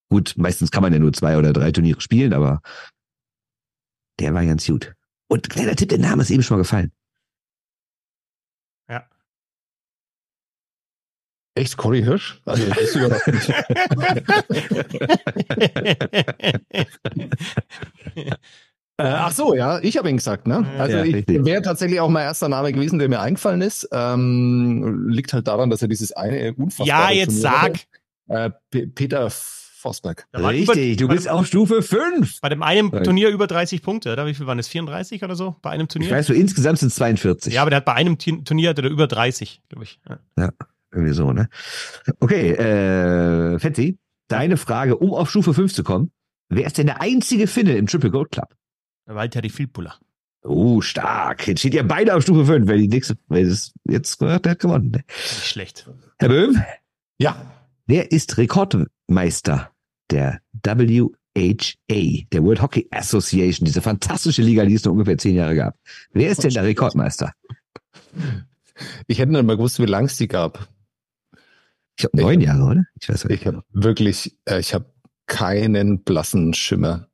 [0.08, 2.62] Gut, meistens kann man ja nur zwei oder drei Turniere spielen, aber
[4.20, 4.94] der war ganz gut.
[5.28, 6.92] Und kleiner Tipp, der Name ist eben schon mal gefallen.
[8.88, 9.08] ja.
[11.54, 12.40] Echt, Cory Hirsch?
[12.44, 13.52] Also, das ist überraschend.
[18.98, 20.64] Äh, ach so, ja, ich habe ihn gesagt, ne?
[20.78, 23.86] Also Ja, ich wäre tatsächlich auch mein erster Name gewesen, der mir eingefallen ist.
[23.92, 27.86] Ähm, liegt halt daran, dass er dieses eine unfassbare ja, jetzt Turnier sag.
[28.28, 28.50] hatte.
[28.74, 30.26] Äh, Peter Forsberg.
[30.34, 32.40] Richtig, über- du bist dem- auf Stufe 5.
[32.40, 32.90] Bei dem einen.
[32.90, 34.26] Turnier über 30 Punkte, oder?
[34.26, 34.66] Wie viel waren das?
[34.68, 35.56] 34 oder so?
[35.62, 36.10] Bei einem Ich Turnier?
[36.10, 37.52] weiß, so insgesamt sind es 42.
[37.52, 40.00] Ja, aber der hat bei einem Turnier hat er über 30, glaube ich.
[40.38, 40.50] Ja.
[40.92, 41.48] Irgendwie so, ne?
[42.20, 46.10] Okay, äh, Fetzi, deine Frage, um auf Stufe 5 zu kommen.
[46.48, 48.48] Wer ist denn der einzige Finne im Triple Gold Club?
[49.06, 49.94] Walter Filppula.
[50.42, 51.46] Oh, stark.
[51.48, 52.68] Jetzt steht ihr beide auf Stufe 5.
[52.68, 54.90] Wer die nächste, wer das jetzt gehört, der hat gewonnen.
[54.90, 55.04] ne?
[55.08, 55.88] Nicht schlecht.
[56.18, 56.62] Herr Böhm,
[57.18, 57.36] Ja,
[57.86, 59.70] wer ist Rekordmeister
[60.10, 60.40] der?
[61.36, 65.76] WHA, der World Hockey Association, diese fantastische Liga, die es nur ungefähr zehn Jahre gab.
[66.12, 67.32] Wer ist denn der Rekordmeister?
[69.06, 70.68] Ich hätte nicht mal gewusst, wie lang es die gab.
[71.98, 72.84] Ich glaube neun Jahre, oder?
[73.00, 73.40] Ich weiß nicht.
[73.40, 74.86] Ich habe wirklich, äh, ich habe
[75.26, 77.08] keinen blassen Schimmer.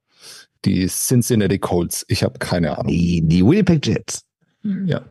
[0.64, 2.92] Die Cincinnati Colts, ich habe keine Ahnung.
[2.92, 4.24] Die, die Winnipeg Jets.
[4.62, 5.04] Ja.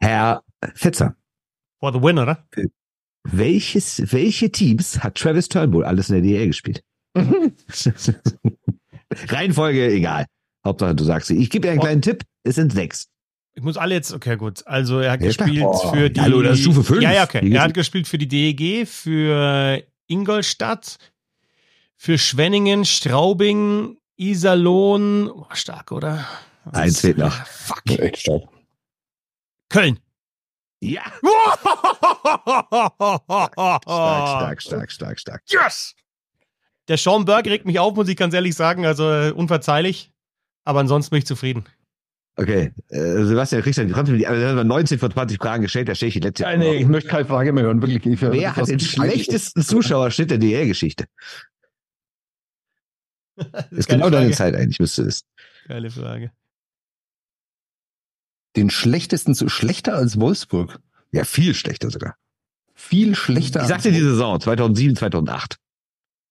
[0.00, 0.42] Herr
[0.74, 1.16] Fetzer.
[1.78, 2.46] For the win, oder?
[3.24, 6.82] Welches, welche Teams hat Travis Turnbull alles in der DL gespielt?
[9.28, 10.26] Reihenfolge, egal.
[10.64, 11.36] Hauptsache, du sagst sie.
[11.36, 11.84] Ich gebe dir einen oh.
[11.84, 12.24] kleinen Tipp.
[12.44, 13.08] Es sind sechs.
[13.54, 14.66] Ich muss alle jetzt, okay, gut.
[14.66, 16.20] Also er hat ja, gespielt oh, für die.
[16.20, 17.02] Hallo, das ist Stufe 5.
[17.02, 17.48] Ja, ja, okay.
[17.52, 20.98] Er hat gespielt für die DEG, für Ingolstadt,
[22.02, 25.30] für Schwenningen, Straubing, Iserlohn.
[25.30, 26.26] Oh, stark, oder?
[26.64, 27.32] Was Eins fehlt noch.
[27.46, 27.82] Fuck.
[27.86, 28.42] Echt stark.
[29.68, 30.00] Köln.
[30.80, 31.02] Ja.
[33.84, 35.42] stark, stark, stark, stark, stark.
[35.46, 35.94] Yes!
[36.88, 38.84] Der Sean Burke regt mich auf, muss ich ganz ehrlich sagen.
[38.84, 40.10] Also äh, unverzeihlich.
[40.64, 41.66] Aber ansonsten bin ich zufrieden.
[42.34, 46.08] Okay, äh, Sebastian, kriegst du die, die also 19 von 20 Fragen gestellt, da stehe
[46.08, 46.56] ich die letzte Jahr.
[46.56, 48.04] Nee, ich möchte keine Frage mehr hören, wirklich.
[48.06, 51.04] Ich Wer hat den schlechtesten Zuschauerschnitt der DL-Geschichte?
[53.52, 54.16] Das ist genau Frage.
[54.16, 55.24] deine Zeit eigentlich, müsste es.
[55.66, 56.32] Geile Frage.
[58.56, 60.80] Den schlechtesten, zu schlechter als Wolfsburg?
[61.12, 62.16] Ja, viel schlechter sogar.
[62.74, 63.62] Viel schlechter.
[63.62, 65.56] Ich sagte die Saison 2007, 2008.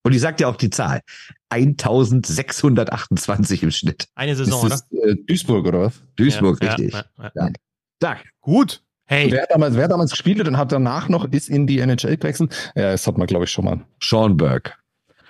[0.04, 1.02] Und ich sagte auch die Zahl.
[1.50, 4.08] 1628 im Schnitt.
[4.16, 5.12] Eine Saison, ist das, oder?
[5.12, 6.02] Äh, Duisburg, oder was?
[6.16, 6.94] Duisburg, ja, richtig.
[6.94, 7.50] Ja, ja, ja.
[8.02, 8.18] ja.
[8.42, 8.84] Gut.
[9.06, 9.32] Hey.
[9.32, 12.72] Wer damals, wer damals gespielt hat und hat danach noch, ist in die NHL gewechselt.
[12.76, 13.86] Ja, das hat man, glaube ich, schon mal.
[14.02, 14.74] Sean Burke.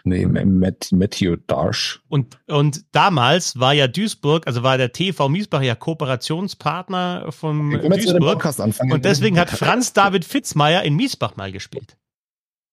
[0.03, 2.01] Nee, Matt, Matthew Darsh.
[2.09, 8.45] Und, und damals war ja Duisburg, also war der TV Miesbach ja Kooperationspartner von Duisburg.
[8.81, 11.97] Und deswegen hat Franz David Fitzmeier in Miesbach mal gespielt.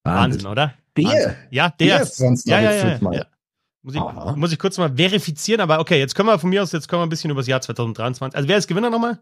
[0.04, 0.74] Wahnsinn, Wahnsinn oder?
[0.96, 1.04] Der?
[1.04, 1.34] Wahnsinn.
[1.50, 1.98] Ja, der.
[1.98, 3.26] der Franz ja, ja, ja, ja.
[3.82, 6.72] Muss ich, muss ich kurz mal verifizieren, aber okay, jetzt können wir von mir aus,
[6.72, 8.36] jetzt können wir ein bisschen über das Jahr 2023.
[8.36, 9.18] Also wer ist Gewinner nochmal?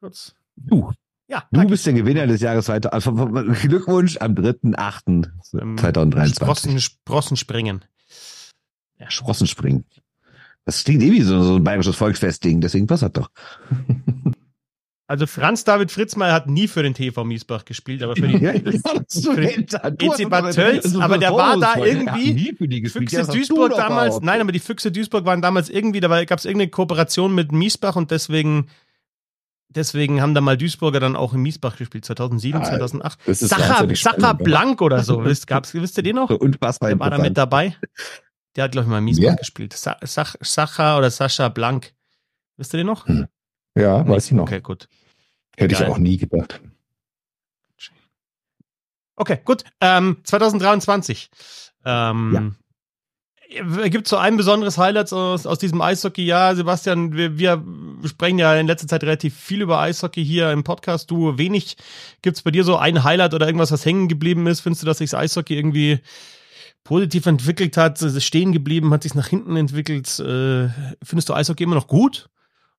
[0.00, 0.34] Kurz.
[0.56, 0.92] Du.
[1.30, 1.44] Ja.
[1.52, 2.92] Du bist der Gewinner des Jahres weiter.
[2.92, 6.34] Also, Glückwunsch am 3.8.2023.
[6.34, 7.84] Sprossen, Sprossenspringen.
[8.98, 9.08] Ja.
[9.10, 9.84] Sprossenspringen.
[10.64, 13.30] Das klingt eh wie so, so ein bayerisches Volksfestding, deswegen passt das doch.
[15.06, 18.52] Also Franz David Fritzmeier hat nie für den TV Miesbach gespielt, aber für die, ja,
[19.08, 22.54] für den EC Bad Tölz, aber der war da irgendwie
[22.88, 26.70] Füchse Duisburg damals, nein, aber die Füchse Duisburg waren damals irgendwie, da gab es irgendeine
[26.70, 28.68] Kooperation mit Miesbach und deswegen
[29.70, 33.18] deswegen haben da mal Duisburger dann auch in Miesbach gespielt, 2007, ah, 2008.
[33.34, 36.30] Sacher, Sacher Blank oder so, wisst, gab's, wisst ihr den noch?
[36.30, 37.76] Unfassbar Der war da mit dabei.
[38.56, 39.34] Der hat, glaube ich, mal in Miesbach ja.
[39.34, 39.72] gespielt.
[39.72, 41.94] Sa Sach Sacher oder Sascha Blank.
[42.56, 43.06] Wisst ihr den noch?
[43.06, 43.28] Hm.
[43.76, 44.42] Ja, weiß ich noch.
[44.42, 44.88] Okay, gut.
[45.56, 45.86] Hätte Geil.
[45.86, 46.60] ich auch nie gedacht.
[49.14, 49.64] Okay, gut.
[49.80, 51.30] Ähm, 2023.
[51.84, 52.50] Ähm, ja.
[53.50, 56.54] Gibt es so ein besonderes Highlight aus, aus diesem Eishockey-Jahr?
[56.54, 57.64] Sebastian, wir, wir
[58.06, 61.10] sprechen ja in letzter Zeit relativ viel über Eishockey hier im Podcast.
[61.10, 61.76] Du wenig.
[62.22, 64.60] Gibt es bei dir so ein Highlight oder irgendwas, was hängen geblieben ist?
[64.60, 65.98] Findest du, dass sich Eishockey irgendwie
[66.84, 70.06] positiv entwickelt hat, ist stehen geblieben, hat sich nach hinten entwickelt?
[70.20, 70.68] Äh,
[71.02, 72.28] findest du Eishockey immer noch gut?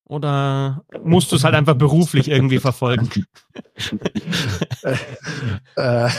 [0.06, 3.10] Oder musst du es halt einfach beruflich irgendwie verfolgen?
[5.76, 6.10] äh,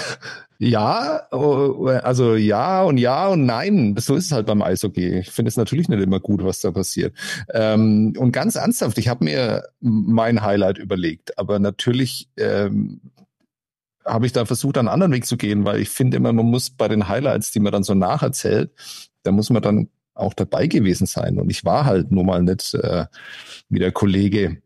[0.64, 3.96] ja, oh, also ja und ja und nein.
[3.98, 5.18] So ist es halt beim Eishockey.
[5.18, 7.16] Ich finde es natürlich nicht immer gut, was da passiert.
[7.52, 13.00] Ähm, und ganz ernsthaft, ich habe mir mein Highlight überlegt, aber natürlich ähm,
[14.04, 16.70] habe ich da versucht, einen anderen Weg zu gehen, weil ich finde immer, man muss
[16.70, 18.70] bei den Highlights, die man dann so nacherzählt,
[19.24, 21.40] da muss man dann auch dabei gewesen sein.
[21.40, 23.06] Und ich war halt nur mal nicht äh,
[23.68, 24.62] wie der Kollege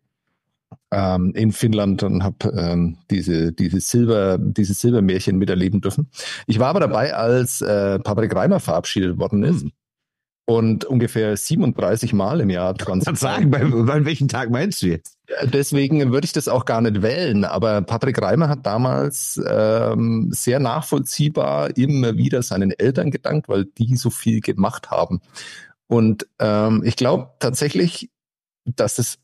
[0.90, 6.11] ähm, in Finnland und habe ähm, diese, diese Silber, diese Silbermärchen miterleben dürfen.
[6.46, 9.64] Ich war aber dabei, als äh, Patrick Reimer verabschiedet worden ist.
[9.64, 9.72] Mhm
[10.46, 13.12] und ungefähr 37 Mal im Jahr 20.
[13.12, 15.18] Ich sagen, bei, bei welchen Tag meinst du jetzt?
[15.42, 20.61] Deswegen würde ich das auch gar nicht wählen, aber Patrick Reimer hat damals ähm, sehr
[20.61, 25.20] nachvollziehbar immer wieder seinen Eltern gedankt, weil die so viel gemacht haben.
[25.88, 28.11] Und ähm, ich glaube tatsächlich,
[28.64, 29.18] dass es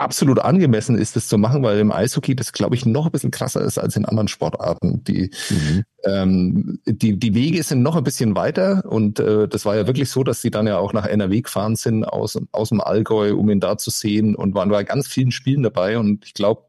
[0.00, 3.30] absolut angemessen ist, das zu machen, weil im Eishockey das, glaube ich, noch ein bisschen
[3.30, 5.04] krasser ist als in anderen Sportarten.
[5.04, 5.84] Die, mhm.
[6.04, 10.10] Ähm, die, die Wege sind noch ein bisschen weiter und äh, das war ja wirklich
[10.10, 13.50] so, dass sie dann ja auch nach NRW gefahren sind aus, aus dem Allgäu, um
[13.50, 15.98] ihn da zu sehen und waren bei ganz vielen Spielen dabei.
[15.98, 16.62] Und ich glaube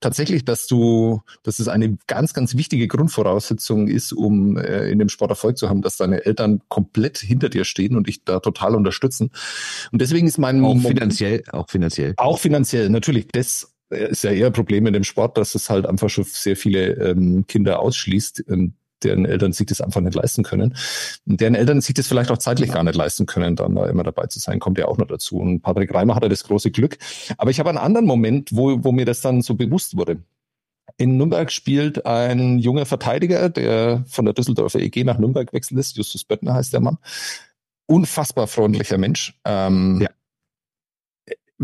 [0.00, 5.08] tatsächlich, dass du, dass es eine ganz, ganz wichtige Grundvoraussetzung ist, um äh, in dem
[5.08, 8.74] Sport Erfolg zu haben, dass deine Eltern komplett hinter dir stehen und dich da total
[8.74, 9.30] unterstützen.
[9.92, 14.46] Und deswegen ist mein auch finanziell, auch finanziell, auch finanziell natürlich, das ist ja eher
[14.46, 18.44] ein Problem in dem Sport, dass es halt einfach schon sehr viele ähm, Kinder ausschließt.
[18.48, 18.74] Ähm,
[19.04, 20.76] deren Eltern sich das einfach nicht leisten können.
[21.26, 24.02] Und deren Eltern sich das vielleicht auch zeitlich gar nicht leisten können, dann da immer
[24.02, 25.38] dabei zu sein, kommt ja auch noch dazu.
[25.38, 26.98] Und Patrick Reimer hatte das große Glück.
[27.36, 30.18] Aber ich habe einen anderen Moment, wo, wo mir das dann so bewusst wurde.
[30.98, 35.96] In Nürnberg spielt ein junger Verteidiger, der von der Düsseldorfer EG nach Nürnberg wechselt ist.
[35.96, 36.98] Justus Böttner heißt der Mann.
[37.86, 39.38] Unfassbar freundlicher Mensch.
[39.44, 40.08] Ähm, ja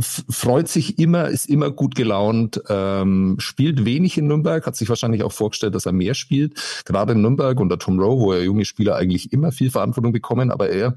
[0.00, 5.22] freut sich immer, ist immer gut gelaunt, ähm, spielt wenig in Nürnberg, hat sich wahrscheinlich
[5.22, 6.54] auch vorgestellt, dass er mehr spielt.
[6.84, 10.50] Gerade in Nürnberg unter Tom Rowe, wo ja junge Spieler eigentlich immer viel Verantwortung bekommen,
[10.50, 10.94] aber er,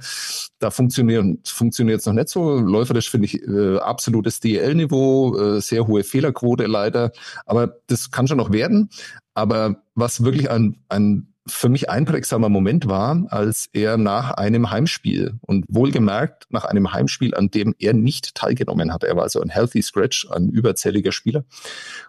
[0.59, 2.59] da funktioniert funktioniert es noch nicht so.
[2.59, 7.11] Läuferisch finde ich äh, absolutes DL-Niveau, äh, sehr hohe Fehlerquote leider,
[7.45, 8.89] aber das kann schon noch werden.
[9.33, 15.39] Aber was wirklich ein, ein für mich einprägsamer Moment war, als er nach einem Heimspiel
[15.41, 19.03] und wohlgemerkt nach einem Heimspiel, an dem er nicht teilgenommen hat.
[19.03, 21.43] Er war also ein Healthy Scratch, ein überzähliger Spieler.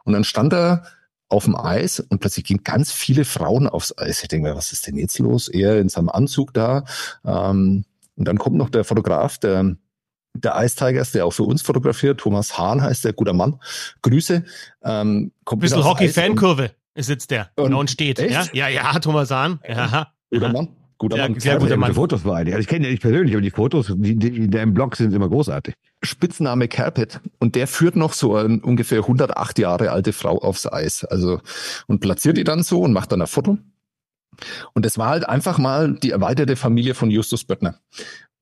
[0.04, 0.84] Und dann stand er
[1.28, 4.22] auf dem Eis und plötzlich gingen ganz viele Frauen aufs Eis.
[4.22, 5.48] Ich denke mir, was ist denn jetzt los?
[5.48, 6.84] Er in seinem Anzug da.
[7.24, 9.76] Ähm, und dann kommt noch der Fotograf, der
[10.34, 13.60] der Ice Tigers, der auch für uns fotografiert, Thomas Hahn heißt der, guter Mann.
[14.00, 14.44] Grüße.
[14.82, 18.18] Ähm, kommt Bisschen Hockey-Fankurve sitzt der und, und steht.
[18.18, 18.54] Echt?
[18.54, 19.60] Ja, ja, ja, Thomas Hahn.
[19.66, 20.12] Ja.
[20.30, 20.68] Guter Mann.
[20.98, 21.40] Guter ja, Mann.
[21.40, 21.94] Sehr guter Mann.
[21.94, 24.72] Fotos war Also ich kenne ihn nicht persönlich, aber die Fotos, die, die in deinem
[24.72, 25.74] Blog sind immer großartig.
[26.02, 27.20] Spitzname Carpet.
[27.38, 31.04] Und der führt noch so eine ungefähr 108 Jahre alte Frau aufs Eis.
[31.04, 31.40] Also,
[31.86, 33.58] und platziert die dann so und macht dann ein Foto.
[34.74, 37.80] Und das war halt einfach mal die erweiterte Familie von Justus Böttner.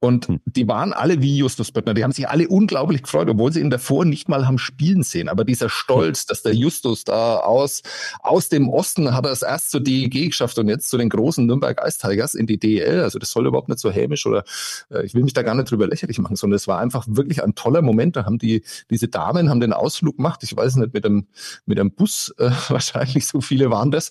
[0.01, 0.41] Und hm.
[0.47, 1.93] die waren alle wie Justus Böttner.
[1.93, 5.29] Die haben sich alle unglaublich gefreut, obwohl sie ihn davor nicht mal haben spielen sehen.
[5.29, 7.83] Aber dieser Stolz, dass der Justus da aus,
[8.21, 11.45] aus dem Osten hat er es erst zur DEG geschafft und jetzt zu den großen
[11.45, 13.01] Nürnberg Ice Tigers in die DEL.
[13.01, 14.45] Also das soll überhaupt nicht so hämisch oder
[14.91, 17.43] äh, ich will mich da gar nicht drüber lächerlich machen, sondern es war einfach wirklich
[17.43, 18.17] ein toller Moment.
[18.17, 20.43] Da haben die, diese Damen haben den Ausflug gemacht.
[20.45, 21.27] Ich weiß nicht, mit dem,
[21.67, 24.11] mit dem Bus, äh, wahrscheinlich so viele waren das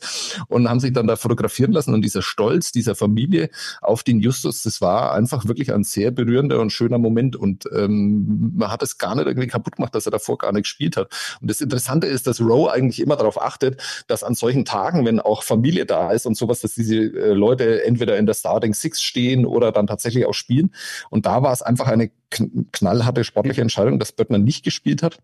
[0.49, 1.95] und haben sich dann da fotografieren lassen.
[1.95, 3.49] Und dieser Stolz dieser Familie
[3.81, 7.65] auf den Justus, das war einfach wirklich ein ein sehr berührender und schöner Moment und
[7.75, 10.97] ähm, man hat es gar nicht irgendwie kaputt gemacht, dass er davor gar nicht gespielt
[10.97, 11.11] hat.
[11.41, 15.19] Und das Interessante ist, dass Rowe eigentlich immer darauf achtet, dass an solchen Tagen, wenn
[15.19, 19.01] auch Familie da ist und sowas, dass diese äh, Leute entweder in der Starting Six
[19.01, 20.73] stehen oder dann tatsächlich auch spielen.
[21.09, 22.11] Und da war es einfach eine
[22.71, 25.19] knallharte sportliche Entscheidung, dass Böttner nicht gespielt hat.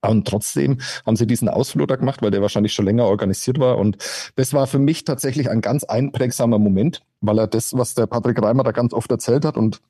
[0.00, 3.78] Und trotzdem haben sie diesen Ausflug da gemacht, weil der wahrscheinlich schon länger organisiert war.
[3.78, 3.98] Und
[4.36, 8.40] das war für mich tatsächlich ein ganz einprägsamer Moment, weil er das, was der Patrick
[8.40, 9.80] Reimer da ganz oft erzählt hat und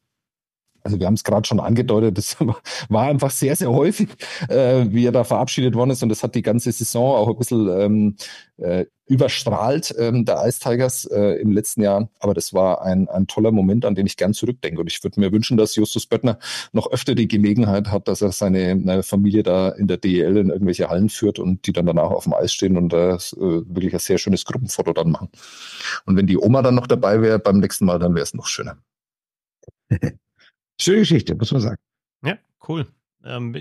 [0.84, 2.36] also wir haben es gerade schon angedeutet, das
[2.88, 4.08] war einfach sehr, sehr häufig,
[4.48, 7.36] äh, wie er da verabschiedet worden ist und das hat die ganze Saison auch ein
[7.36, 8.16] bisschen ähm,
[8.56, 12.08] äh, überstrahlt, ähm, der Ice Tigers äh, im letzten Jahr.
[12.20, 14.80] Aber das war ein, ein toller Moment, an den ich gern zurückdenke.
[14.80, 16.38] Und ich würde mir wünschen, dass Justus Böttner
[16.72, 20.88] noch öfter die Gelegenheit hat, dass er seine Familie da in der DEL in irgendwelche
[20.88, 24.18] Hallen führt und die dann danach auf dem Eis stehen und äh, wirklich ein sehr
[24.18, 25.30] schönes Gruppenfoto dann machen.
[26.04, 28.46] Und wenn die Oma dann noch dabei wäre beim nächsten Mal, dann wäre es noch
[28.46, 28.78] schöner.
[30.80, 31.78] Schöne Geschichte, muss man sagen.
[32.22, 32.86] Ja, cool.
[33.24, 33.52] Ähm,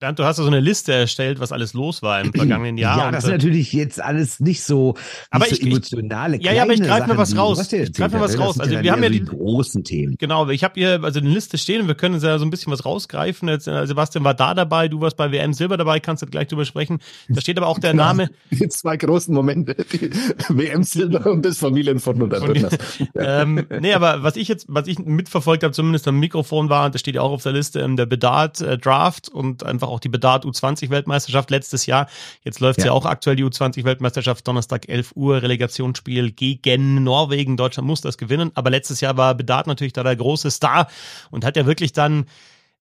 [0.00, 2.98] Bernd, du hast ja so eine Liste erstellt, was alles los war im vergangenen Jahr.
[2.98, 6.62] Ja, das ist natürlich jetzt alles nicht so, nicht aber so ich, emotionale Ja, ja,
[6.62, 7.72] aber ich greife mir was raus.
[7.72, 8.60] Ich greife mir was raus.
[8.60, 10.16] Also wir haben ja die, die großen Themen.
[10.16, 12.72] Genau, ich habe hier also eine Liste stehen und wir können ja so ein bisschen
[12.72, 13.48] was rausgreifen.
[13.48, 16.46] Jetzt, äh, Sebastian war da dabei, du warst bei WM Silber dabei, kannst du gleich
[16.46, 17.00] drüber sprechen.
[17.28, 18.30] Da steht aber auch der Name.
[18.50, 20.10] Die zwei großen Momente, die
[20.48, 22.68] WM Silber und das Familienfoto da drin.
[23.14, 26.94] ähm, nee, aber was ich jetzt, was ich mitverfolgt habe, zumindest am Mikrofon war, und
[26.94, 30.00] das steht ja auch auf der Liste, ähm, der Bedard äh, Draft und einfach auch
[30.00, 32.08] die Bedard U20-Weltmeisterschaft letztes Jahr.
[32.42, 32.86] Jetzt läuft ja.
[32.86, 37.56] ja auch aktuell die U20-Weltmeisterschaft, Donnerstag 11 Uhr, Relegationsspiel gegen Norwegen.
[37.56, 38.50] Deutschland muss das gewinnen.
[38.54, 40.88] Aber letztes Jahr war Bedard natürlich da der große Star
[41.30, 42.26] und hat ja wirklich dann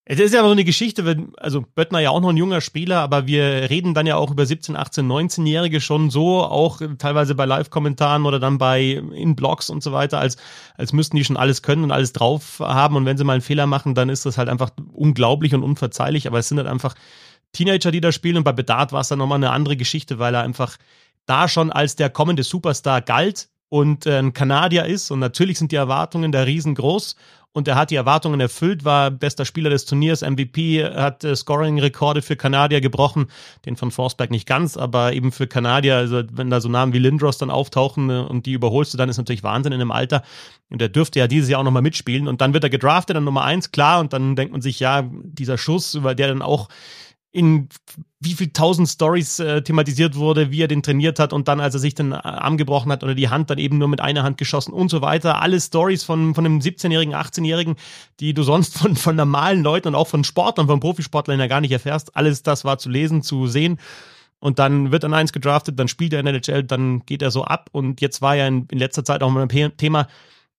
[0.09, 3.01] es ist ja so eine Geschichte, wenn, also Böttner ja auch noch ein junger Spieler,
[3.01, 7.43] aber wir reden dann ja auch über 17, 18, 19-Jährige schon so, auch teilweise bei
[7.43, 10.37] Live-Kommentaren oder dann bei in Blogs und so weiter, als,
[10.77, 12.95] als müssten die schon alles können und alles drauf haben.
[12.95, 16.25] Und wenn sie mal einen Fehler machen, dann ist das halt einfach unglaublich und unverzeihlich.
[16.25, 16.95] Aber es sind halt einfach
[17.51, 18.37] Teenager, die da spielen.
[18.37, 20.77] Und bei Bedard war es dann nochmal eine andere Geschichte, weil er einfach
[21.25, 25.11] da schon als der kommende Superstar galt und äh, ein Kanadier ist.
[25.11, 27.15] Und natürlich sind die Erwartungen da riesengroß
[27.57, 32.21] und er hat die Erwartungen erfüllt, war bester Spieler des Turniers, MVP, hat äh, Scoring-Rekorde
[32.21, 33.31] für Kanadier gebrochen,
[33.65, 36.99] den von Forsberg nicht ganz, aber eben für Kanadier, also wenn da so Namen wie
[36.99, 40.21] Lindros dann auftauchen äh, und die überholst du, dann ist natürlich Wahnsinn in dem Alter.
[40.69, 42.27] Und er dürfte ja dieses Jahr auch nochmal mitspielen.
[42.27, 45.09] Und dann wird er gedraftet, dann Nummer eins, klar, und dann denkt man sich, ja,
[45.11, 46.69] dieser Schuss, über der dann auch
[47.31, 47.69] in
[48.19, 51.75] wie viel tausend Stories äh, thematisiert wurde, wie er den trainiert hat und dann, als
[51.75, 54.39] er sich den Arm gebrochen hat oder die Hand dann eben nur mit einer Hand
[54.39, 55.39] geschossen und so weiter.
[55.41, 57.75] Alle Stories von, von einem 17-Jährigen, 18-Jährigen,
[58.19, 61.61] die du sonst von, von normalen Leuten und auch von Sportlern, von Profisportlern ja gar
[61.61, 62.15] nicht erfährst.
[62.15, 63.79] Alles das war zu lesen, zu sehen.
[64.39, 67.29] und dann wird an eins gedraftet, dann spielt er in der NHL, dann geht er
[67.29, 70.07] so ab und jetzt war ja in, in letzter Zeit auch mal ein Thema,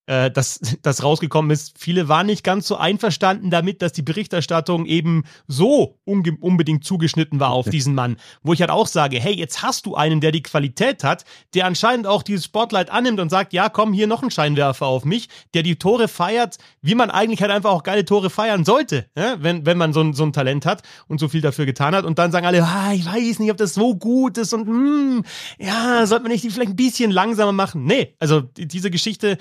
[0.08, 4.86] äh, dass das rausgekommen ist, viele waren nicht ganz so einverstanden damit, dass die Berichterstattung
[4.86, 8.16] eben so unbedingt zugeschnitten war auf diesen Mann.
[8.42, 11.66] Wo ich halt auch sage, hey, jetzt hast du einen, der die Qualität hat, der
[11.66, 15.28] anscheinend auch dieses Spotlight annimmt und sagt, ja, komm, hier noch ein Scheinwerfer auf mich,
[15.52, 19.36] der die Tore feiert, wie man eigentlich halt einfach auch geile Tore feiern sollte, ja?
[19.40, 22.06] wenn, wenn man so ein, so ein Talent hat und so viel dafür getan hat.
[22.06, 25.24] Und dann sagen alle, ah, ich weiß nicht, ob das so gut ist und hm,
[25.58, 27.84] ja, sollte man nicht die vielleicht ein bisschen langsamer machen.
[27.84, 29.36] Nee, also diese Geschichte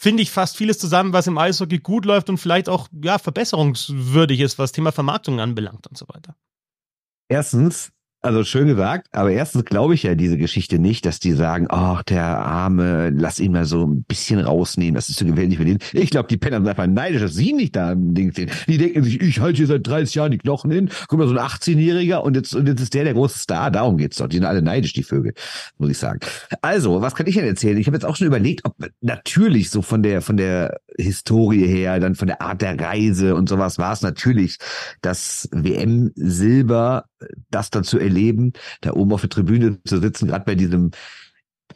[0.00, 4.40] finde ich fast vieles zusammen, was im Eishockey gut läuft und vielleicht auch ja, verbesserungswürdig
[4.40, 6.36] ist, was Thema Vermarktung anbelangt und so weiter.
[7.28, 11.66] Erstens, also schön gesagt, aber erstens glaube ich ja diese Geschichte nicht, dass die sagen,
[11.70, 15.64] ach, der Arme, lass ihn mal so ein bisschen rausnehmen, das ist so gefährlich für
[15.64, 15.78] den.
[15.92, 18.50] Ich glaube, die Penner sind einfach neidisch, dass sie nicht da im Ding stehen.
[18.66, 21.34] Die denken sich, ich halte hier seit 30 Jahren die Knochen hin, guck mal, so
[21.34, 24.28] ein 18-Jähriger und jetzt, und jetzt ist der der große Star, darum geht's doch.
[24.28, 25.32] Die sind alle neidisch, die Vögel,
[25.78, 26.20] muss ich sagen.
[26.60, 27.78] Also, was kann ich denn erzählen?
[27.78, 31.98] Ich habe jetzt auch schon überlegt, ob natürlich so von der, von der Historie her,
[32.00, 34.58] dann von der Art der Reise und sowas war es natürlich
[35.00, 37.04] das WM-Silber,
[37.50, 40.90] das dann zu erleben, da oben auf der Tribüne zu sitzen, gerade bei diesem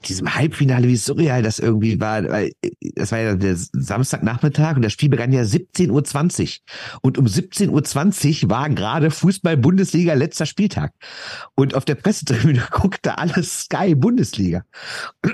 [0.02, 2.52] diesem Halbfinale, wie surreal das irgendwie war, weil
[2.94, 6.98] das war ja der Samstagnachmittag und das Spiel begann ja 17.20 Uhr.
[7.02, 10.92] Und um 17.20 Uhr war gerade Fußball-Bundesliga letzter Spieltag.
[11.54, 14.64] Und auf der Pressetribüne guckte alles Sky Bundesliga.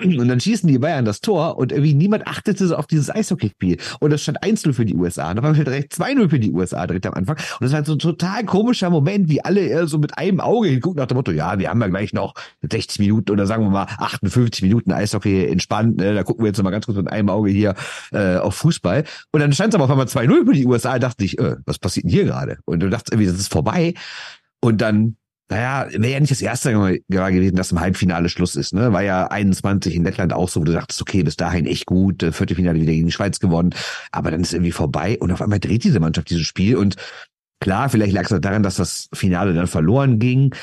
[0.03, 3.79] Und dann schießen die Bayern das Tor und irgendwie niemand achtete so auf dieses Eishockeyspiel.
[4.01, 5.31] Und es stand 1-0 für die USA.
[5.31, 7.37] Und dann war direkt 2-0 für die USA direkt am Anfang.
[7.37, 10.68] Und das war so ein total komischer Moment, wie alle eher so mit einem Auge
[10.68, 13.70] hingucken nach dem Motto, ja, wir haben ja gleich noch 60 Minuten oder sagen wir
[13.70, 15.97] mal 58 90 Minuten Eishockey entspannt.
[15.97, 16.15] Ne?
[16.15, 17.75] Da gucken wir jetzt noch mal ganz kurz mit einem Auge hier
[18.13, 19.05] äh, auf Fußball.
[19.33, 20.93] Und dann stand es aber auf einmal 2-0 für die USA.
[20.95, 22.59] Da dachte ich, äh, was passiert denn hier gerade?
[22.65, 23.95] Und du dachtest irgendwie, das ist vorbei.
[24.61, 25.17] Und dann
[25.49, 28.73] naja, wäre ja nicht das erste Mal gewesen, dass im Halbfinale Schluss ist.
[28.73, 28.93] Ne?
[28.93, 32.23] War ja 21 in Lettland auch so, wo du dachtest, okay, bis dahin echt gut,
[32.23, 33.75] äh, Viertelfinale wieder gegen die Schweiz gewonnen,
[34.13, 36.95] aber dann ist irgendwie vorbei und auf einmal dreht diese Mannschaft dieses Spiel und
[37.59, 40.55] klar, vielleicht lag es daran, dass das Finale dann verloren ging,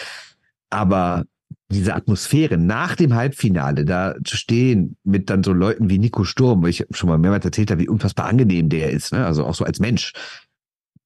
[0.70, 1.26] aber
[1.70, 6.64] diese Atmosphäre nach dem Halbfinale da zu stehen mit dann so Leuten wie Nico Sturm,
[6.64, 9.26] weil ich schon mal mehrmals erzählt habe, wie unfassbar angenehm der ist, ne?
[9.26, 10.14] also auch so als Mensch.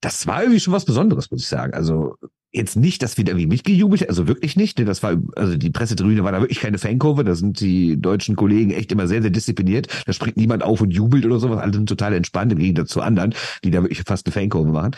[0.02, 1.74] Das war irgendwie schon was Besonderes, muss ich sagen.
[1.74, 2.16] Also
[2.52, 4.78] jetzt nicht, dass wir da irgendwie mitgejubelt, also wirklich nicht.
[4.78, 4.86] Ne?
[4.86, 7.24] Das war, also die Pressetribüne war da wirklich keine Fankurve.
[7.24, 9.88] Da sind die deutschen Kollegen echt immer sehr, sehr diszipliniert.
[10.06, 11.60] Da springt niemand auf und jubelt oder sowas.
[11.60, 13.34] Alle sind total entspannt im Gegensatz zu anderen,
[13.64, 14.96] die da wirklich fast eine Fankurve machen.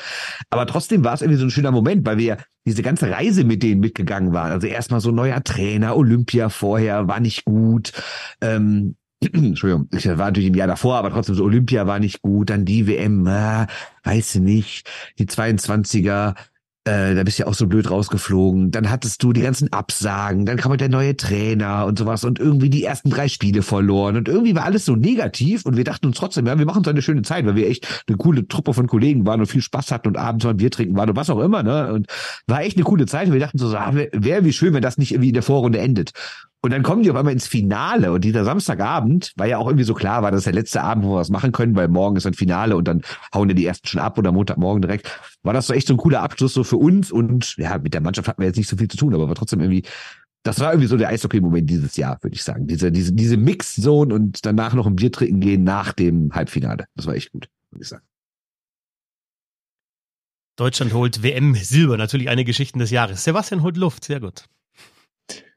[0.50, 3.62] Aber trotzdem war es irgendwie so ein schöner Moment, weil wir diese ganze Reise mit
[3.62, 4.52] denen mitgegangen waren.
[4.52, 7.92] Also erstmal so neuer Trainer, Olympia vorher war nicht gut.
[8.42, 8.96] Ähm,
[9.34, 12.66] Entschuldigung, ich war natürlich im Jahr davor, aber trotzdem so Olympia war nicht gut, dann
[12.66, 13.68] die WM, äh,
[14.04, 14.90] weiß ich nicht,
[15.20, 16.36] die 22er,
[16.86, 18.72] äh, da bist du ja auch so blöd rausgeflogen.
[18.72, 22.40] Dann hattest du die ganzen Absagen, dann kam halt der neue Trainer und sowas und
[22.40, 26.08] irgendwie die ersten drei Spiele verloren und irgendwie war alles so negativ und wir dachten
[26.08, 28.74] uns trotzdem, ja, wir machen so eine schöne Zeit, weil wir echt eine coole Truppe
[28.74, 31.16] von Kollegen waren und viel Spaß hatten und abends mal ein Bier trinken waren und
[31.16, 31.94] was auch immer, ne?
[31.94, 32.08] Und
[32.48, 34.98] war echt eine coole Zeit und wir dachten so, ah, wäre wie schön, wenn das
[34.98, 36.12] nicht irgendwie in der Vorrunde endet.
[36.66, 39.84] Und dann kommen die auf einmal ins Finale und dieser Samstagabend, weil ja auch irgendwie
[39.84, 42.26] so klar war, das der letzte Abend, wo wir was machen können, weil morgen ist
[42.26, 43.02] ein Finale und dann
[43.34, 45.12] hauen ja die ersten schon ab oder Montagmorgen direkt.
[45.44, 48.00] War das so echt so ein cooler Abschluss so für uns und ja, mit der
[48.00, 49.84] Mannschaft hatten wir jetzt nicht so viel zu tun, aber war trotzdem irgendwie,
[50.44, 52.66] das war irgendwie so der Eishockey-Moment dieses Jahr, würde ich sagen.
[52.66, 56.86] Diese, diese, diese Mix-Zone und danach noch ein Bier trinken gehen nach dem Halbfinale.
[56.96, 58.06] Das war echt gut, würde ich sagen.
[60.56, 63.26] Deutschland holt WM Silber, natürlich eine Geschichte des Jahres.
[63.26, 64.46] Sebastian holt Luft, sehr gut.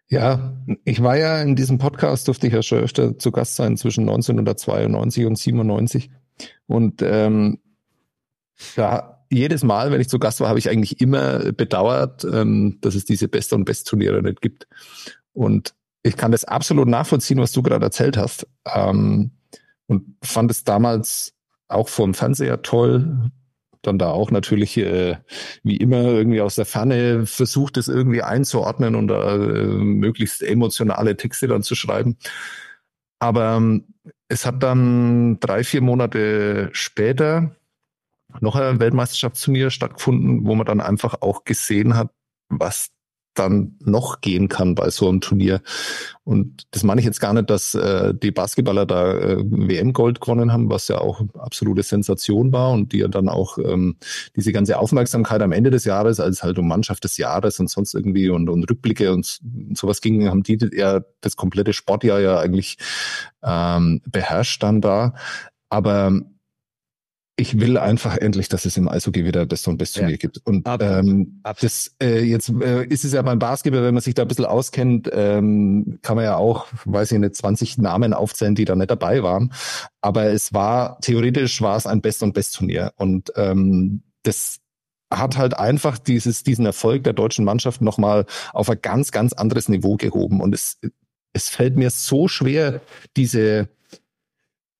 [0.08, 3.76] Ja, ich war ja in diesem Podcast, durfte ich ja schon öfter zu Gast sein,
[3.76, 6.10] zwischen 1992 und 97.
[6.66, 7.58] Und ähm,
[8.76, 12.94] ja, jedes Mal, wenn ich zu Gast war, habe ich eigentlich immer bedauert, ähm, dass
[12.94, 14.68] es diese Best- und Best-Turniere nicht gibt.
[15.32, 18.46] Und ich kann das absolut nachvollziehen, was du gerade erzählt hast.
[18.72, 19.32] Ähm,
[19.88, 21.34] und fand es damals
[21.68, 23.30] auch vom Fernseher toll,
[23.86, 25.16] dann da auch natürlich äh,
[25.62, 31.48] wie immer irgendwie aus der Ferne versucht, es irgendwie einzuordnen und äh, möglichst emotionale Texte
[31.48, 32.16] dann zu schreiben.
[33.18, 33.94] Aber ähm,
[34.28, 37.56] es hat dann drei, vier Monate später
[38.40, 42.10] noch ein Weltmeisterschaftsturnier stattgefunden, wo man dann einfach auch gesehen hat,
[42.48, 42.90] was
[43.38, 45.60] dann noch gehen kann bei so einem Turnier.
[46.24, 50.52] Und das meine ich jetzt gar nicht, dass äh, die Basketballer da äh, WM-Gold gewonnen
[50.52, 53.96] haben, was ja auch absolute Sensation war und die ja dann auch ähm,
[54.34, 57.94] diese ganze Aufmerksamkeit am Ende des Jahres, als halt um Mannschaft des Jahres und sonst
[57.94, 59.40] irgendwie und, und Rückblicke und
[59.74, 62.78] sowas ging, haben die ja das komplette Sportjahr ja eigentlich
[63.44, 65.14] ähm, beherrscht dann da.
[65.68, 66.12] Aber
[67.38, 70.16] ich will einfach endlich, dass es im Eishockey wieder Best- und Best-Turnier ja.
[70.16, 70.38] gibt.
[70.44, 74.22] Und ähm, das äh, jetzt äh, ist es ja beim Basketball, wenn man sich da
[74.22, 78.64] ein bisschen auskennt, ähm, kann man ja auch, weiß ich nicht, 20 Namen aufzählen, die
[78.64, 79.52] da nicht dabei waren.
[80.00, 82.94] Aber es war, theoretisch war es ein Best- und Best-Turnier.
[82.96, 84.60] Und ähm, das
[85.12, 88.24] hat halt einfach dieses, diesen Erfolg der deutschen Mannschaft nochmal
[88.54, 90.40] auf ein ganz, ganz anderes Niveau gehoben.
[90.40, 90.78] Und es,
[91.34, 92.80] es fällt mir so schwer,
[93.14, 93.68] diese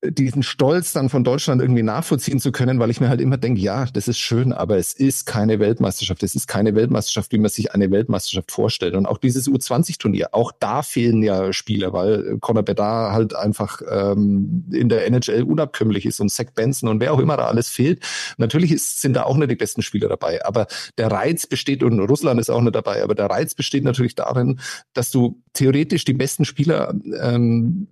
[0.03, 3.59] diesen Stolz dann von Deutschland irgendwie nachvollziehen zu können, weil ich mir halt immer denke,
[3.59, 6.21] ja, das ist schön, aber es ist keine Weltmeisterschaft.
[6.21, 8.93] Es ist keine Weltmeisterschaft, wie man sich eine Weltmeisterschaft vorstellt.
[8.93, 14.65] Und auch dieses U20-Turnier, auch da fehlen ja Spieler, weil Conor Bedard halt einfach ähm,
[14.71, 18.03] in der NHL unabkömmlich ist und Zach Benson und wer auch immer da alles fehlt.
[18.37, 20.67] Natürlich ist, sind da auch nicht die besten Spieler dabei, aber
[20.99, 24.59] der Reiz besteht, und Russland ist auch nicht dabei, aber der Reiz besteht natürlich darin,
[24.93, 27.87] dass du theoretisch die besten Spieler ähm,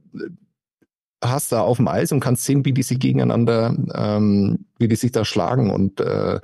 [1.29, 4.95] hast da auf dem Eis und kannst sehen, wie die sich gegeneinander, ähm, wie die
[4.95, 5.71] sich da schlagen.
[5.71, 6.39] Und äh,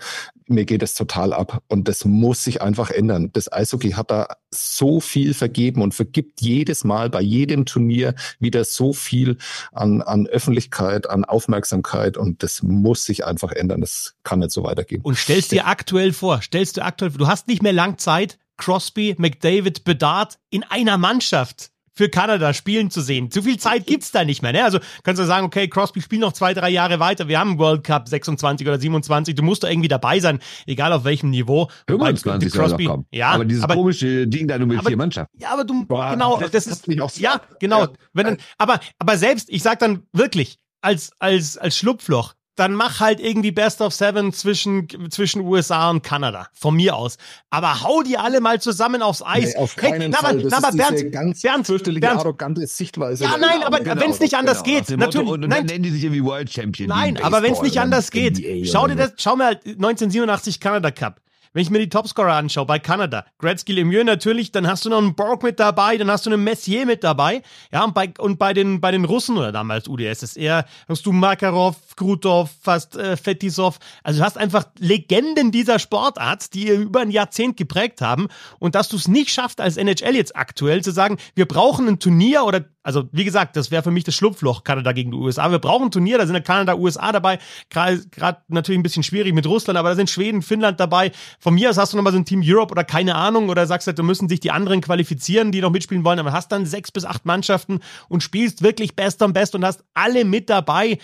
[0.47, 1.63] mir geht es total ab.
[1.67, 3.29] Und das muss sich einfach ändern.
[3.33, 8.63] Das Eishockey hat da so viel vergeben und vergibt jedes Mal bei jedem Turnier wieder
[8.63, 9.37] so viel
[9.71, 12.17] an, an Öffentlichkeit, an Aufmerksamkeit.
[12.17, 13.81] Und das muss sich einfach ändern.
[13.81, 15.01] Das kann nicht so weitergehen.
[15.01, 19.15] Und stellst dir aktuell vor, stellst du aktuell, du hast nicht mehr lang Zeit, Crosby,
[19.17, 23.31] McDavid, Bedard in einer Mannschaft für Kanada spielen zu sehen.
[23.31, 24.53] Zu viel Zeit gibt's da nicht mehr.
[24.53, 24.63] Ne?
[24.63, 27.27] Also kannst du sagen, okay, Crosby spielt noch zwei, drei Jahre weiter.
[27.27, 29.35] Wir haben World Cup 26 oder 27.
[29.35, 31.69] Du musst da irgendwie dabei sein, egal auf welchem Niveau.
[31.87, 35.37] 25 Crosby, soll Ja, aber dieses aber, komische Ding da nur mit aber, vier Mannschaften.
[35.39, 37.81] Ja, aber du, Boah, genau, das, das ist, auch ja, genau.
[37.81, 37.89] Ja.
[38.13, 42.99] Wenn dann, aber, aber selbst, ich sag dann wirklich, als, als, als Schlupfloch, dann mach
[42.99, 46.47] halt irgendwie Best of Seven zwischen, zwischen USA und Kanada.
[46.53, 47.17] Von mir aus.
[47.49, 49.53] Aber hau die alle mal zusammen aufs Eis.
[49.53, 50.41] Nee, auf keinen hey, Fall.
[50.43, 52.19] Das na, ist Bernd, ganz Bernd, fürchterliche, Bernd.
[52.19, 53.23] arrogante Sichtweise.
[53.23, 54.79] Ja, nein, aber genau, wenn es nicht anders genau.
[54.79, 55.29] geht, natürlich.
[55.29, 56.89] Und, und nein, dann nennen die sich irgendwie World Champion.
[56.89, 61.21] Nein, aber wenn es nicht anders geht, schau dir das, schau mal 1987 Kanada Cup.
[61.53, 64.99] Wenn ich mir die Topscorer anschaue bei Kanada, Gretzky Lemieux natürlich, dann hast du noch
[64.99, 67.41] einen Borg mit dabei, dann hast du einen Messier mit dabei.
[67.73, 71.75] Ja, und bei, und bei den, bei den Russen oder damals UdSSR hast du Makarov,
[72.01, 73.77] Krutov, fast äh, Fetisov.
[74.01, 78.27] Also du hast einfach Legenden dieser Sportart, die über ein Jahrzehnt geprägt haben.
[78.57, 81.99] Und dass du es nicht schaffst, als NHL jetzt aktuell zu sagen, wir brauchen ein
[81.99, 85.51] Turnier oder also wie gesagt, das wäre für mich das Schlupfloch Kanada gegen die USA.
[85.51, 87.37] Wir brauchen ein Turnier, da sind ja Kanada, USA dabei.
[87.69, 91.11] Gerade natürlich ein bisschen schwierig mit Russland, aber da sind Schweden, Finnland dabei.
[91.39, 93.85] Von mir aus hast du nochmal so ein Team Europe oder keine Ahnung oder sagst
[93.85, 96.91] halt, da müssen sich die anderen qualifizieren, die noch mitspielen wollen, aber hast dann sechs
[96.91, 100.97] bis acht Mannschaften und spielst wirklich best am best und hast alle mit dabei,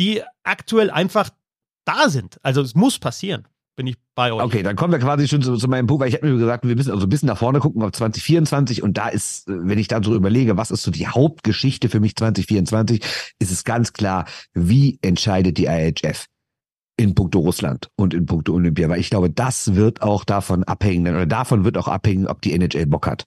[0.00, 1.30] die aktuell einfach
[1.84, 2.38] da sind.
[2.42, 3.46] Also es muss passieren
[3.76, 4.42] bin ich bei euch.
[4.42, 6.66] Okay, dann kommen wir quasi schon zu, zu meinem Punkt, weil ich habe mir gesagt,
[6.66, 9.88] wir müssen also ein bisschen nach vorne gucken auf 2024 und da ist, wenn ich
[9.88, 13.02] da so überlege, was ist so die Hauptgeschichte für mich 2024,
[13.38, 16.26] ist es ganz klar, wie entscheidet die IHF?
[16.98, 21.14] in puncto Russland und in puncto Olympia, weil ich glaube, das wird auch davon abhängen,
[21.14, 23.24] oder davon wird auch abhängen, ob die NHL Bock hat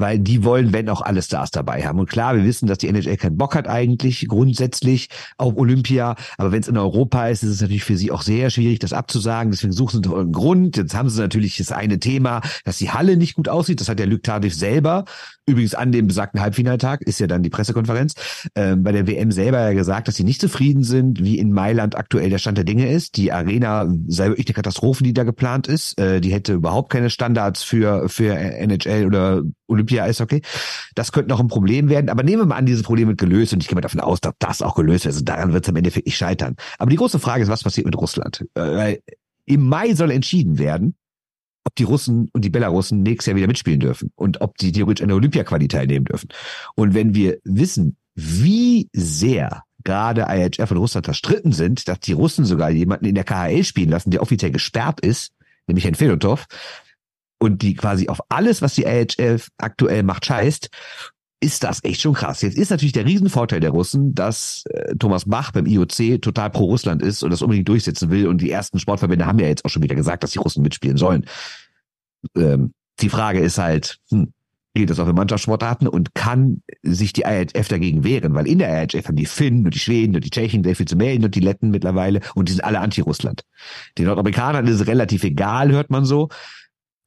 [0.00, 1.98] weil die wollen, wenn auch alle Stars dabei haben.
[1.98, 6.16] Und klar, wir wissen, dass die NHL keinen Bock hat eigentlich, grundsätzlich auf Olympia.
[6.38, 8.92] Aber wenn es in Europa ist, ist es natürlich für sie auch sehr schwierig, das
[8.92, 9.50] abzusagen.
[9.50, 10.76] Deswegen suchen sie einen Grund.
[10.76, 13.80] Jetzt haben sie natürlich das eine Thema, dass die Halle nicht gut aussieht.
[13.80, 15.04] Das hat der Luc Tardif selber,
[15.46, 18.14] übrigens an dem besagten Halbfinaltag, ist ja dann die Pressekonferenz,
[18.54, 21.96] äh, bei der WM selber ja gesagt, dass sie nicht zufrieden sind, wie in Mailand
[21.96, 23.16] aktuell der Stand der Dinge ist.
[23.16, 25.98] Die Arena sei wirklich eine Katastrophe, die da geplant ist.
[25.98, 30.42] Äh, die hätte überhaupt keine Standards für, für NHL oder Olympia-Eishockey.
[30.94, 32.08] Das könnte noch ein Problem werden.
[32.08, 34.20] Aber nehmen wir mal an, dieses Problem wird gelöst und ich gehe mal davon aus,
[34.20, 35.14] dass das auch gelöst wird.
[35.14, 36.56] Also daran wird es im Endeffekt nicht scheitern.
[36.78, 38.46] Aber die große Frage ist, was passiert mit Russland?
[38.54, 39.02] Äh, weil
[39.46, 40.94] im Mai soll entschieden werden,
[41.64, 45.02] ob die Russen und die Belarussen nächstes Jahr wieder mitspielen dürfen und ob die theoretisch
[45.02, 46.28] an der Olympia-Quali teilnehmen dürfen.
[46.74, 52.44] Und wenn wir wissen, wie sehr gerade IHF und Russland verstritten sind, dass die Russen
[52.44, 55.32] sogar jemanden in der KHL spielen lassen, der offiziell gesperrt ist,
[55.66, 56.46] nämlich Herrn Fedotov,
[57.40, 60.68] und die quasi auf alles, was die AHF aktuell macht, scheißt,
[61.42, 62.42] ist das echt schon krass.
[62.42, 66.66] Jetzt ist natürlich der Riesenvorteil der Russen, dass äh, Thomas Bach beim IOC total pro
[66.66, 68.28] Russland ist und das unbedingt durchsetzen will.
[68.28, 70.98] Und die ersten Sportverbände haben ja jetzt auch schon wieder gesagt, dass die Russen mitspielen
[70.98, 71.24] sollen.
[72.36, 74.34] Ähm, die Frage ist halt, hm,
[74.74, 78.34] geht das auch in Mannschaftssportarten und kann sich die IHF dagegen wehren?
[78.34, 80.86] Weil in der IHF haben die Finnen und die Schweden und die Tschechen sehr viel
[80.86, 83.42] zu melden und die Letten mittlerweile und die sind alle anti-Russland.
[83.96, 86.28] Den Nordamerikanern ist es relativ egal, hört man so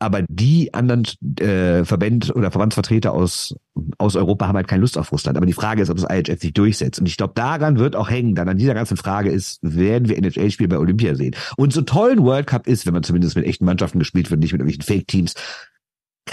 [0.04, 1.04] aber die anderen
[1.39, 3.56] äh, Verbände oder Verbandsvertreter aus,
[3.97, 5.38] aus Europa haben halt keine Lust auf Russland.
[5.38, 6.99] Aber die Frage ist, ob das IHF sich durchsetzt.
[6.99, 10.18] Und ich glaube, daran wird auch hängen, dann an dieser ganzen Frage ist, werden wir
[10.18, 11.36] NHL-Spiele bei Olympia sehen?
[11.56, 14.41] Und so toll ein World Cup ist, wenn man zumindest mit echten Mannschaften gespielt wird,
[14.41, 15.36] nicht mit irgendwelchen Fake-Teams,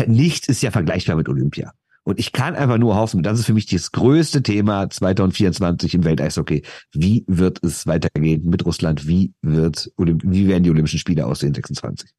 [0.06, 1.72] nichts ist ja vergleichbar mit Olympia.
[2.02, 6.04] Und ich kann einfach nur hoffen, das ist für mich das größte Thema 2024 im
[6.04, 6.62] Welteishockey.
[6.92, 9.06] Wie wird es weitergehen mit Russland?
[9.06, 12.10] Wie wird, wie werden die Olympischen Spiele aussehen 26?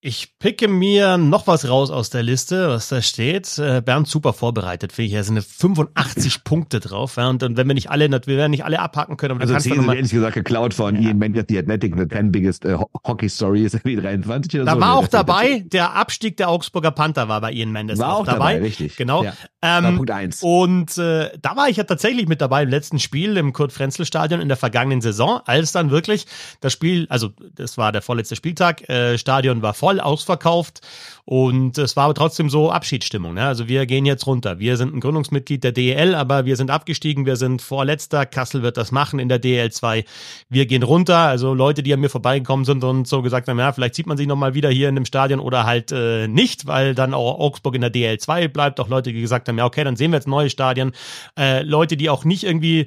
[0.00, 3.58] Ich picke mir noch was raus aus der Liste, was da steht.
[3.58, 5.14] Äh, Bernd super vorbereitet, finde ich.
[5.14, 7.16] Da sind 85 Punkte drauf.
[7.16, 9.32] Ja, und, und wenn wir nicht alle, wir werden nicht alle abhaken können.
[9.32, 11.08] Aber also zehn sind ehrlich gesagt geklaut von ja.
[11.08, 14.78] Ian Mendes, The Athletic, The 10 Biggest uh, Hockey Stories, wie 23 oder da so.
[14.78, 18.24] Da war auch dabei, der Abstieg der Augsburger Panther war bei Ian Mendes war auch,
[18.24, 18.54] dabei.
[18.54, 18.66] dabei.
[18.66, 18.96] Richtig.
[18.96, 19.24] Genau.
[19.24, 19.32] Ja.
[19.62, 20.44] Ähm, Punkt eins.
[20.44, 24.46] Und äh, da war ich ja tatsächlich mit dabei im letzten Spiel im Kurt-Frenzel-Stadion in
[24.46, 26.26] der vergangenen Saison, als dann wirklich
[26.60, 30.82] das Spiel, also das war der vorletzte Spieltag, äh, Stadion war voll voll ausverkauft
[31.24, 33.32] und es war aber trotzdem so Abschiedsstimmung.
[33.34, 33.46] Ne?
[33.46, 34.58] Also wir gehen jetzt runter.
[34.58, 37.24] Wir sind ein Gründungsmitglied der DEL, aber wir sind abgestiegen.
[37.24, 38.26] Wir sind vorletzter.
[38.26, 40.04] Kassel wird das machen in der DEL 2.
[40.50, 41.16] Wir gehen runter.
[41.16, 44.16] Also Leute, die an mir vorbeigekommen sind und so gesagt haben, ja, vielleicht sieht man
[44.16, 47.74] sich nochmal wieder hier in dem Stadion oder halt äh, nicht, weil dann auch Augsburg
[47.74, 48.80] in der DEL 2 bleibt.
[48.80, 50.92] Auch Leute, die gesagt haben, ja, okay, dann sehen wir jetzt neue Stadien.
[51.38, 52.86] Äh, Leute, die auch nicht irgendwie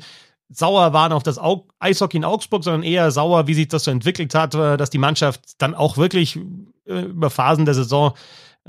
[0.49, 1.39] sauer waren auf das
[1.79, 4.97] Eishockey in Augsburg, sondern eher sauer, wie sich das so entwickelt hat, äh, dass die
[4.97, 6.39] Mannschaft dann auch wirklich
[6.85, 8.13] über Phasen der Saison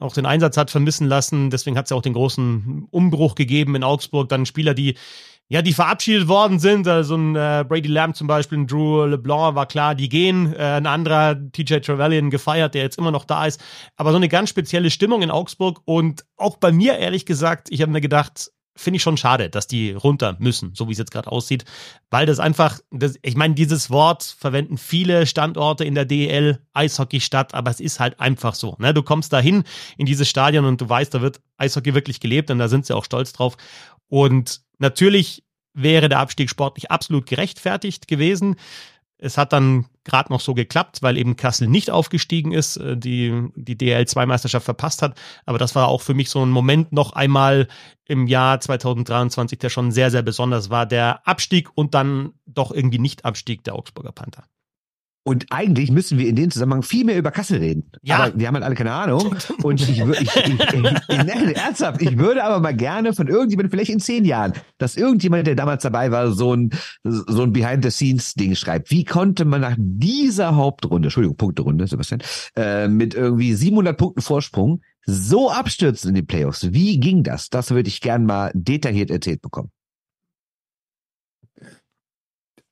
[0.01, 1.51] auch den Einsatz hat vermissen lassen.
[1.51, 4.29] Deswegen hat es ja auch den großen Umbruch gegeben in Augsburg.
[4.29, 4.97] Dann Spieler, die
[5.49, 6.89] ja, die verabschiedet worden sind.
[6.89, 10.55] Also ein äh, Brady Lamb zum Beispiel, ein Drew LeBlanc war klar, die gehen.
[10.55, 13.63] Äh, ein anderer TJ Trevelyan gefeiert, der jetzt immer noch da ist.
[13.97, 17.83] Aber so eine ganz spezielle Stimmung in Augsburg und auch bei mir ehrlich gesagt, ich
[17.83, 21.11] habe mir gedacht, finde ich schon schade, dass die runter müssen, so wie es jetzt
[21.11, 21.64] gerade aussieht,
[22.11, 27.55] weil das einfach, das, ich meine, dieses Wort verwenden viele Standorte in der DEL, Eishockeystadt,
[27.55, 28.77] aber es ist halt einfach so.
[28.79, 28.95] Ne?
[28.95, 29.64] Du kommst dahin
[29.99, 32.97] in dieses Stadion und du weißt, da wird Eishockey wirklich gelebt und da sind sie
[32.97, 33.57] auch stolz drauf.
[34.09, 35.45] Und natürlich
[35.75, 38.57] wäre der Abstieg sportlich absolut gerechtfertigt gewesen.
[39.23, 43.49] Es hat dann gerade noch so geklappt, weil eben Kassel nicht aufgestiegen ist, äh, die
[43.55, 45.18] die DL2-Meisterschaft verpasst hat.
[45.47, 47.68] Aber das war auch für mich so ein Moment noch einmal
[48.07, 50.87] im Jahr 2023, der schon sehr, sehr besonders war.
[50.87, 54.45] Der Abstieg und dann doch irgendwie Nicht-Abstieg der Augsburger Panther.
[55.25, 57.91] Und eigentlich müssen wir in dem Zusammenhang viel mehr über Kassel reden.
[58.03, 58.18] Ja.
[58.18, 59.37] Aber wir haben halt alle keine Ahnung.
[59.62, 63.91] Und ich würde, ich, ich, ich, ernsthaft, ich würde aber mal gerne von irgendjemandem, vielleicht
[63.91, 66.70] in zehn Jahren, dass irgendjemand, der damals dabei war, so ein,
[67.05, 68.91] so ein Behind-the-Scenes-Ding schreibt.
[68.91, 72.23] Wie konnte man nach dieser Hauptrunde, Entschuldigung, Punkterunde, Sebastian,
[72.57, 76.73] äh, mit irgendwie 700 Punkten Vorsprung so abstürzen in die Playoffs?
[76.73, 77.49] Wie ging das?
[77.49, 79.70] Das würde ich gern mal detailliert erzählt bekommen.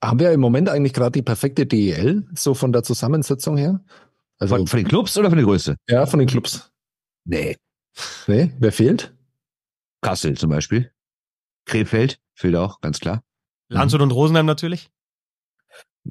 [0.03, 3.85] Haben wir im Moment eigentlich gerade die perfekte DEL, so von der Zusammensetzung her?
[4.39, 5.77] Also, von, von den Clubs oder von der Größe?
[5.89, 6.73] Ja, von den Clubs.
[7.25, 7.57] Nee.
[8.27, 9.15] Nee, wer fehlt?
[10.01, 10.91] Kassel zum Beispiel.
[11.67, 13.23] Krefeld fehlt auch, ganz klar.
[13.69, 14.91] Landshut und Rosenheim natürlich.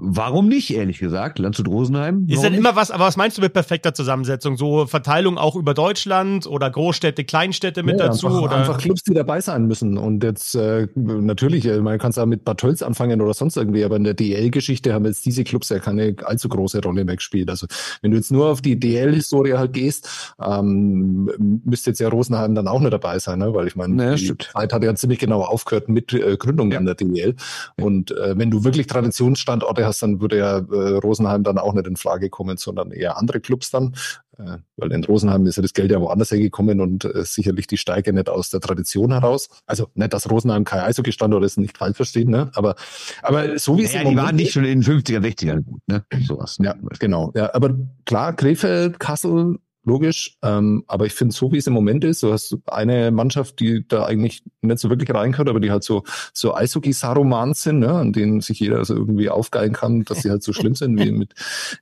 [0.02, 1.40] Warum nicht, ehrlich gesagt?
[1.40, 2.26] Landshut Rosenheim?
[2.28, 4.56] Ist denn immer was, aber was meinst du mit perfekter Zusammensetzung?
[4.58, 8.28] So Verteilung auch über Deutschland oder Großstädte, Kleinstädte mit ja, dazu?
[8.28, 8.56] Einfach, oder?
[8.56, 9.98] einfach Clubs, die dabei sein müssen.
[9.98, 13.58] Und jetzt äh, natürlich, äh, man kann es auch mit Bad Tölz anfangen oder sonst
[13.58, 17.16] irgendwie, aber in der DL-Geschichte haben jetzt diese Clubs ja keine allzu große Rolle mehr
[17.16, 17.50] gespielt.
[17.50, 17.68] Also
[18.02, 21.30] wenn du jetzt nur auf die DL-Historie halt gehst, ähm,
[21.66, 23.54] müsste jetzt ja Rosenheim dann auch nicht dabei sein, ne?
[23.54, 24.50] weil ich meine, naja, die stimmt.
[24.54, 26.78] Zeit hat ja ziemlich genau aufgehört mit äh, Gründung ja.
[26.78, 27.36] an der DL.
[27.82, 31.74] Und äh, wenn du wirklich Traditionsstandorte Standorte hast, dann würde ja äh, Rosenheim dann auch
[31.74, 33.96] nicht in Frage kommen, sondern eher andere Clubs dann.
[34.38, 37.78] Äh, weil in Rosenheim ist ja das Geld ja woanders hergekommen und äh, sicherlich die
[37.78, 39.50] Steige nicht aus der Tradition heraus.
[39.66, 42.50] Also nicht, dass Rosenheim kein Eishockey-Standort ist, nicht falsch verstehen, ne?
[42.54, 42.76] Aber,
[43.22, 45.82] aber so wie naja, es im die waren nicht schon in den 50er, 60er gut,
[45.88, 46.06] ne?
[46.26, 46.58] Sowas.
[46.62, 47.32] Ja, genau.
[47.36, 47.76] Ja, aber
[48.06, 50.38] klar, Krefeld, Kassel, logisch.
[50.44, 53.88] Ähm, aber ich finde, so wie es im Moment ist, du hast eine Mannschaft, die
[53.88, 56.04] da eigentlich nicht so wirklich reingehört, aber die halt so,
[56.34, 60.44] so Eishockey-Saromans sind, ne, an denen sich jeder also irgendwie aufgeilen kann, dass sie halt
[60.44, 61.34] so schlimm sind wie mit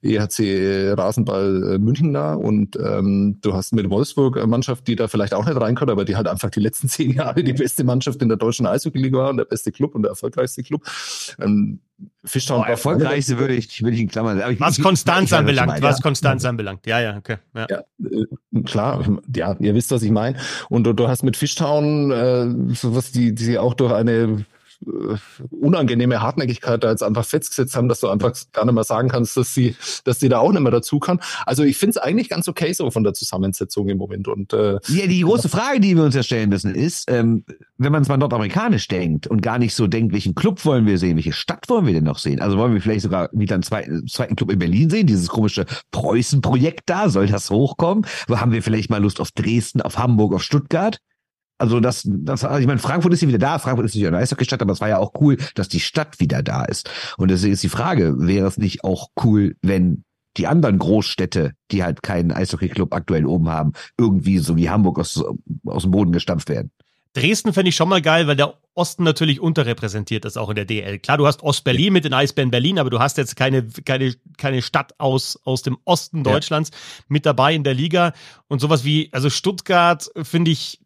[0.02, 2.34] EHC Rasenball äh, München da.
[2.34, 6.06] Und ähm, du hast mit Wolfsburg eine Mannschaft, die da vielleicht auch nicht reingehört, aber
[6.06, 9.30] die halt einfach die letzten zehn Jahre die beste Mannschaft in der deutschen Eishockey-Liga war
[9.30, 10.84] und der beste Club und der erfolgreichste Club.
[11.40, 11.80] Ähm,
[12.24, 14.58] Fischtown oh, erfolgreichste würde ich, würde ich in Klammern sagen.
[14.60, 16.86] Was Konstanz anbelangt, was Konstanz anbelangt.
[16.86, 17.38] Ja, ja, okay.
[17.56, 17.68] Ja.
[17.70, 19.04] ja äh, klar,
[19.36, 20.38] ja, ihr wisst, was ich meine.
[20.70, 24.44] Und du, du hast mit Fischtown, äh, so was die, die auch durch eine äh,
[25.50, 29.36] unangenehme Hartnäckigkeit da jetzt einfach festgesetzt haben, dass du einfach gar nicht mehr sagen kannst,
[29.38, 31.20] dass sie, dass sie da auch nicht mehr dazu kann.
[31.46, 34.28] Also ich finde es eigentlich ganz okay so von der Zusammensetzung im Moment.
[34.28, 37.44] Und äh, ja, die große Frage, die wir uns ja stellen müssen, ist, ähm,
[37.78, 40.98] wenn man es mal nordamerikanisch denkt und gar nicht so denkt, welchen Club wollen wir
[40.98, 42.42] sehen, welche Stadt wollen wir denn noch sehen?
[42.42, 45.66] Also wollen wir vielleicht sogar wieder einen zweiten, zweiten Club in Berlin sehen, dieses komische
[45.92, 48.06] Preußen-Projekt da, soll das hochkommen?
[48.30, 51.00] Haben wir vielleicht mal Lust auf Dresden, auf Hamburg, auf Stuttgart?
[51.58, 53.60] Also das, das, also ich meine, Frankfurt ist ja wieder da.
[53.60, 56.44] Frankfurt ist nicht eine Eishockey-Stadt, aber es war ja auch cool, dass die Stadt wieder
[56.44, 56.90] da ist.
[57.18, 60.04] Und deswegen ist die Frage, wäre es nicht auch cool, wenn
[60.38, 65.24] die anderen Großstädte, die halt keinen Eishockey-Club aktuell oben haben, irgendwie so wie Hamburg aus,
[65.66, 66.72] aus dem Boden gestampft werden.
[67.14, 70.66] Dresden fände ich schon mal geil, weil der Osten natürlich unterrepräsentiert ist, auch in der
[70.66, 71.00] DL.
[71.00, 74.62] Klar, du hast Ostberlin mit den Eisbären Berlin, aber du hast jetzt keine, keine, keine
[74.62, 77.06] Stadt aus, aus dem Osten Deutschlands ja.
[77.08, 78.14] mit dabei in der Liga.
[78.48, 80.80] Und sowas wie, also Stuttgart finde ich,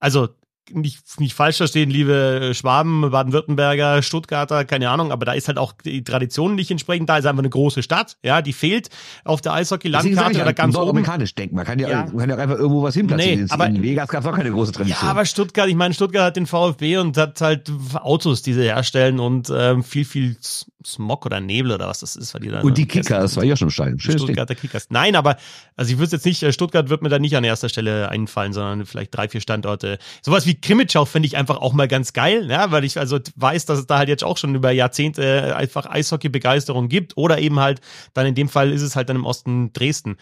[0.00, 0.28] also
[0.72, 5.72] nicht, nicht falsch verstehen, liebe Schwaben, Baden-Württemberger, Stuttgarter, keine Ahnung, aber da ist halt auch
[5.72, 8.88] die Tradition nicht entsprechend da, ist einfach eine große Stadt, ja, die fehlt
[9.24, 10.90] auf der Eishockey-Landkarte oder ganz oben.
[10.90, 12.06] amerikanisch denken, man kann ja, ja.
[12.06, 13.44] Man kann ja einfach irgendwo was hinplatzieren.
[13.44, 15.06] Nee, aber, in Vegas gab es auch keine große Tradition.
[15.06, 18.62] Ja, aber Stuttgart, ich meine, Stuttgart hat den VfB und hat halt Autos, die sie
[18.62, 20.36] herstellen und ähm, viel, viel
[20.92, 22.34] Smog oder Nebel oder was das ist.
[22.34, 23.98] Weil die dann und die Kickers, war ja schon steil.
[23.98, 24.86] Stuttgarter Kickers.
[24.90, 25.36] Nein, aber,
[25.76, 28.52] also ich würde jetzt nicht, äh, Stuttgart wird mir da nicht an erster Stelle einfallen,
[28.52, 29.98] sondern vielleicht drei, vier Standorte.
[30.22, 33.66] Sowas wie Krimitschau finde ich einfach auch mal ganz geil, ja, weil ich also weiß,
[33.66, 37.80] dass es da halt jetzt auch schon über Jahrzehnte einfach Eishockey-Begeisterung gibt oder eben halt,
[38.14, 40.16] dann in dem Fall ist es halt dann im Osten Dresden.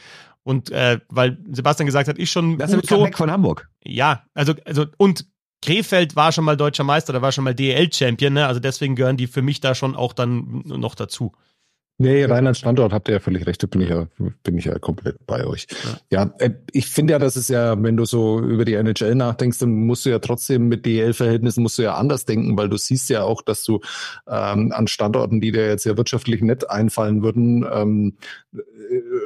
[0.47, 2.57] Und äh, weil Sebastian gesagt hat, ich schon.
[2.57, 3.69] Das ist so, weg von Hamburg.
[3.83, 5.27] Ja, also, also, und
[5.63, 8.47] Krefeld war schon mal deutscher Meister, da war schon mal DL-Champion, ne?
[8.47, 11.33] Also deswegen gehören die für mich da schon auch dann noch dazu.
[11.99, 14.07] Nee, rein als Standort habt ihr ja völlig recht, da bin ich ja,
[14.43, 15.67] bin ich ja komplett bei euch.
[16.11, 19.15] Ja, ja äh, ich finde ja, das ist ja, wenn du so über die NHL
[19.15, 22.77] nachdenkst, dann musst du ja trotzdem mit DL-Verhältnissen musst du ja anders denken, weil du
[22.77, 23.81] siehst ja auch, dass du
[24.29, 28.19] ähm, an Standorten, die dir jetzt ja wirtschaftlich nett einfallen würden, ähm,
[28.55, 28.59] äh,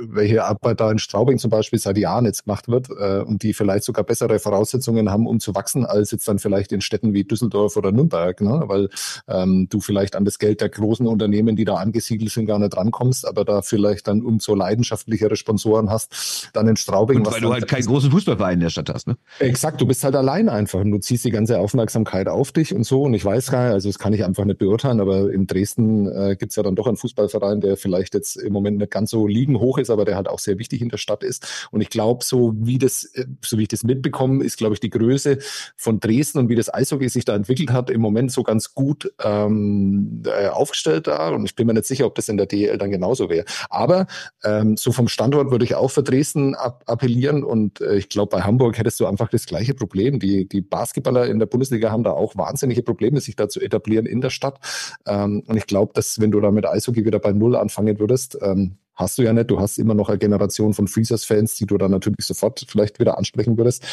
[0.03, 3.53] welche Arbeit da in Straubing zum Beispiel seit Jahren jetzt gemacht wird äh, und die
[3.53, 7.25] vielleicht sogar bessere Voraussetzungen haben, um zu wachsen, als jetzt dann vielleicht in Städten wie
[7.25, 8.63] Düsseldorf oder Nürnberg, ne?
[8.67, 8.91] weil
[9.27, 12.77] ähm, du vielleicht an das Geld der großen Unternehmen, die da angesiedelt sind, gar nicht
[12.77, 17.19] rankommst, aber da vielleicht dann umso leidenschaftlichere Sponsoren hast, dann in Straubing.
[17.19, 19.17] Und weil du halt keinen großen Fußballverein in der Stadt hast, ne?
[19.39, 22.85] Exakt, du bist halt allein einfach und du ziehst die ganze Aufmerksamkeit auf dich und
[22.85, 25.47] so und ich weiß gar nicht, also das kann ich einfach nicht beurteilen, aber in
[25.47, 29.11] Dresden äh, gibt ja dann doch einen Fußballverein, der vielleicht jetzt im Moment nicht ganz
[29.11, 31.69] so liegen hoch ist, aber der halt auch sehr wichtig in der Stadt ist.
[31.71, 34.81] Und ich glaube, so wie das, äh, so wie ich das mitbekomme, ist, glaube ich,
[34.81, 35.39] die Größe
[35.77, 39.13] von Dresden und wie das Eishockey sich da entwickelt hat, im Moment so ganz gut
[39.23, 41.31] ähm, äh, aufgestellt da.
[41.31, 43.45] Und ich bin mir nicht sicher, ob das in der DEL dann genauso wäre.
[43.69, 44.07] Aber
[44.45, 47.45] ähm, so vom Standort würde ich auch für Dresden ab appellieren.
[47.45, 50.19] Und äh, ich glaube, bei Hamburg hättest du einfach das gleiche Problem.
[50.19, 54.07] Die, die Basketballer in der Bundesliga haben da auch wahnsinnige Probleme, sich da zu etablieren
[54.07, 54.59] in der Stadt.
[55.07, 58.39] Ähm, und ich glaube, dass wenn du da mit Eishockey wieder bei Null anfangen würdest,
[58.43, 59.51] ähm, hast du ja nicht.
[59.51, 63.19] Du hast immer noch eine Generation von Freezers-Fans, die du dann natürlich sofort vielleicht wieder
[63.19, 63.85] ansprechen würdest.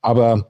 [0.00, 0.48] Aber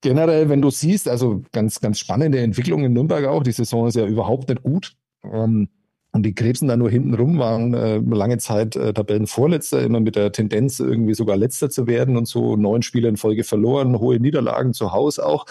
[0.00, 3.42] generell, wenn du siehst, also ganz, ganz spannende Entwicklung in Nürnberg auch.
[3.42, 4.94] Die Saison ist ja überhaupt nicht gut.
[5.24, 5.68] Ähm,
[6.16, 10.16] und die Krebsen da nur hinten rum waren äh, lange Zeit äh, Tabellenvorletzter, immer mit
[10.16, 14.18] der Tendenz, irgendwie sogar Letzter zu werden und so neun Spiele in Folge verloren, hohe
[14.18, 15.44] Niederlagen zu Hause auch.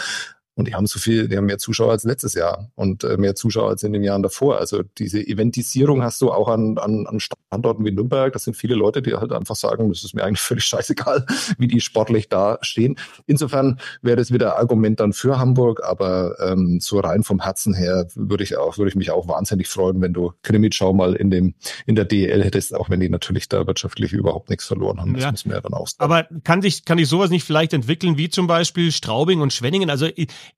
[0.56, 3.36] Und die haben so viel, die haben mehr Zuschauer als letztes Jahr und äh, mehr
[3.36, 4.58] Zuschauer als in den Jahren davor.
[4.58, 8.32] Also diese Eventisierung hast du auch an, an, an Standorten wie Nürnberg.
[8.32, 11.26] Das sind viele Leute, die halt einfach sagen, das ist mir eigentlich völlig scheißegal,
[11.58, 12.96] wie die sportlich da stehen.
[13.26, 18.08] Insofern wäre das wieder Argument dann für Hamburg, aber ähm, so rein vom Herzen her
[18.16, 21.56] würde ich auch, würde ich mich auch wahnsinnig freuen, wenn du Krimitschau mal in dem
[21.86, 25.14] in der DEL hättest, auch wenn die natürlich da wirtschaftlich überhaupt nichts verloren haben.
[25.14, 25.32] Das ja.
[25.32, 26.04] muss man ja dann auch sagen.
[26.04, 29.90] Aber kann sich kann ich sowas nicht vielleicht entwickeln wie zum Beispiel Straubing und Schwenningen?
[29.90, 30.08] Also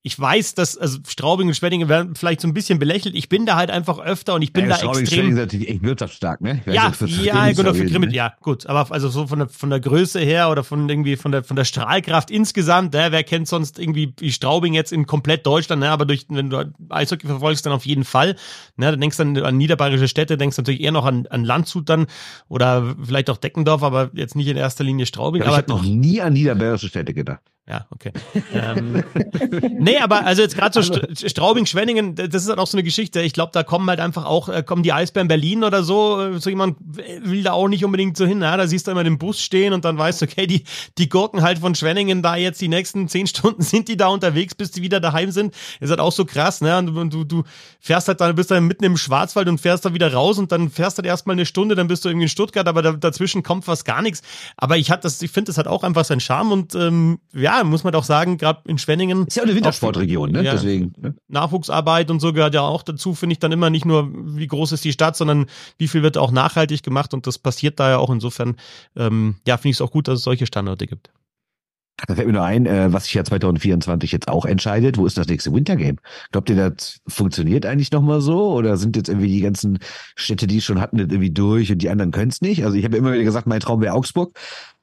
[0.01, 3.15] ich weiß, dass also Straubing und Schwenningen werden vielleicht so ein bisschen belächelt.
[3.15, 5.17] Ich bin da halt einfach öfter und ich bin ja, da Straubing extrem.
[5.17, 6.61] Straubing ist natürlich echt wirtschaftsstark, ne?
[6.65, 8.15] Ja, ja, genau für Grimmel, ne?
[8.15, 8.65] ja, gut.
[8.67, 11.55] Aber also so von der von der Größe her oder von irgendwie von der von
[11.55, 13.07] der Strahlkraft insgesamt, ne?
[13.09, 15.89] wer kennt sonst irgendwie wie Straubing jetzt in komplett Deutschland, ne?
[15.89, 18.35] Aber durch wenn du Eishockey verfolgst, dann auf jeden Fall.
[18.75, 18.91] Ne?
[18.91, 22.07] Du denkst dann an niederbayerische Städte, denkst natürlich eher noch an, an Landshut dann
[22.47, 25.41] oder vielleicht auch Deckendorf, aber jetzt nicht in erster Linie Straubing.
[25.41, 27.41] Ja, ich habe noch nie an niederbayerische Städte gedacht.
[27.69, 28.13] Ja, okay.
[28.53, 29.03] ähm,
[29.77, 32.83] nee, aber also jetzt gerade so St Straubing, Schwenningen, das ist halt auch so eine
[32.83, 33.19] Geschichte.
[33.21, 36.39] Ich glaube, da kommen halt einfach auch, äh, kommen die Eisbären Berlin oder so, äh,
[36.39, 38.41] so jemand will da auch nicht unbedingt so hin.
[38.41, 38.55] Ja?
[38.55, 40.63] Da siehst du immer den Bus stehen und dann weißt du, okay, die,
[40.97, 44.55] die Gurken halt von Schwenningen da jetzt die nächsten zehn Stunden sind die da unterwegs,
[44.55, 45.53] bis die wieder daheim sind.
[45.81, 46.77] Ist halt auch so krass, ne?
[46.77, 47.43] Und du, du
[47.81, 50.69] fährst halt dann, bist dann mitten im Schwarzwald und fährst da wieder raus und dann
[50.69, 53.65] fährst halt erstmal eine Stunde, dann bist du irgendwie in Stuttgart, aber da, dazwischen kommt
[53.65, 54.21] fast gar nichts.
[54.55, 57.56] Aber ich hat das, ich finde, das hat auch einfach seinen Charme und ähm, ja,
[57.63, 59.27] muss man doch sagen, gerade in Schwenningen.
[59.27, 60.43] Ist ja auch eine Wintersportregion, ne?
[60.43, 60.93] Ja, Deswegen.
[60.97, 61.15] Ne?
[61.27, 64.71] Nachwuchsarbeit und so gehört ja auch dazu, finde ich dann immer nicht nur, wie groß
[64.71, 65.47] ist die Stadt, sondern
[65.77, 68.55] wie viel wird auch nachhaltig gemacht und das passiert da ja auch insofern.
[68.95, 71.09] Ähm, ja, finde ich es auch gut, dass es solche Standorte gibt.
[72.05, 74.97] Da fällt mir nur ein, äh, was sich ja 2024 jetzt auch entscheidet.
[74.97, 75.95] Wo ist das nächste Wintergame?
[76.31, 78.51] Glaubt ihr, das funktioniert eigentlich nochmal so?
[78.53, 79.79] Oder sind jetzt irgendwie die ganzen
[80.15, 82.63] Städte, die es schon hatten, irgendwie durch und die anderen können es nicht?
[82.63, 84.37] Also ich habe ja immer wieder gesagt, mein Traum wäre Augsburg.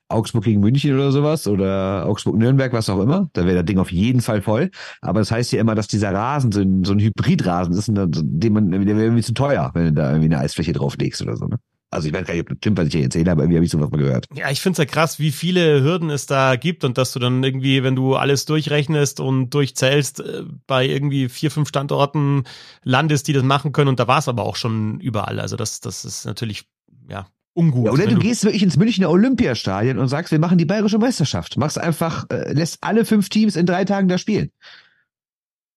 [0.09, 3.29] Augsburg gegen München oder sowas oder Augsburg-Nürnberg, was auch immer.
[3.33, 4.71] Da wäre das Ding auf jeden Fall voll.
[5.01, 8.53] Aber das heißt ja immer, dass dieser Rasen so ein, so ein Hybridrasen ist, dem
[8.53, 11.47] man, der wäre irgendwie zu teuer, wenn du da irgendwie eine Eisfläche drauflegst oder so.
[11.47, 11.57] Ne?
[11.95, 13.65] Also ich weiß gar nicht, ob das stimmt, was ich hier erzähle, aber irgendwie habe
[13.65, 14.27] ich sowas mal gehört.
[14.35, 17.21] Ja, ich finde es ja krass, wie viele Hürden es da gibt und dass du
[17.21, 22.45] dann irgendwie, wenn du alles durchrechnest und durchzählst, äh, bei irgendwie vier, fünf Standorten
[22.83, 25.39] landest, die das machen können und da war es aber auch schon überall.
[25.39, 26.65] Also das, das ist natürlich,
[27.09, 27.87] ja, ungut.
[27.87, 30.99] Ja, oder wenn du, gehst wirklich ins Münchner Olympiastadion und sagst, wir machen die bayerische
[30.99, 31.57] Meisterschaft.
[31.57, 34.51] Machst einfach, äh, lässt alle fünf Teams in drei Tagen da spielen.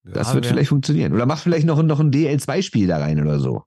[0.03, 1.13] Das Ja, wird wär- vielleicht funktionieren.
[1.13, 3.63] Oder machst vielleicht noch, noch ein DL2-Spiel da rein oder so.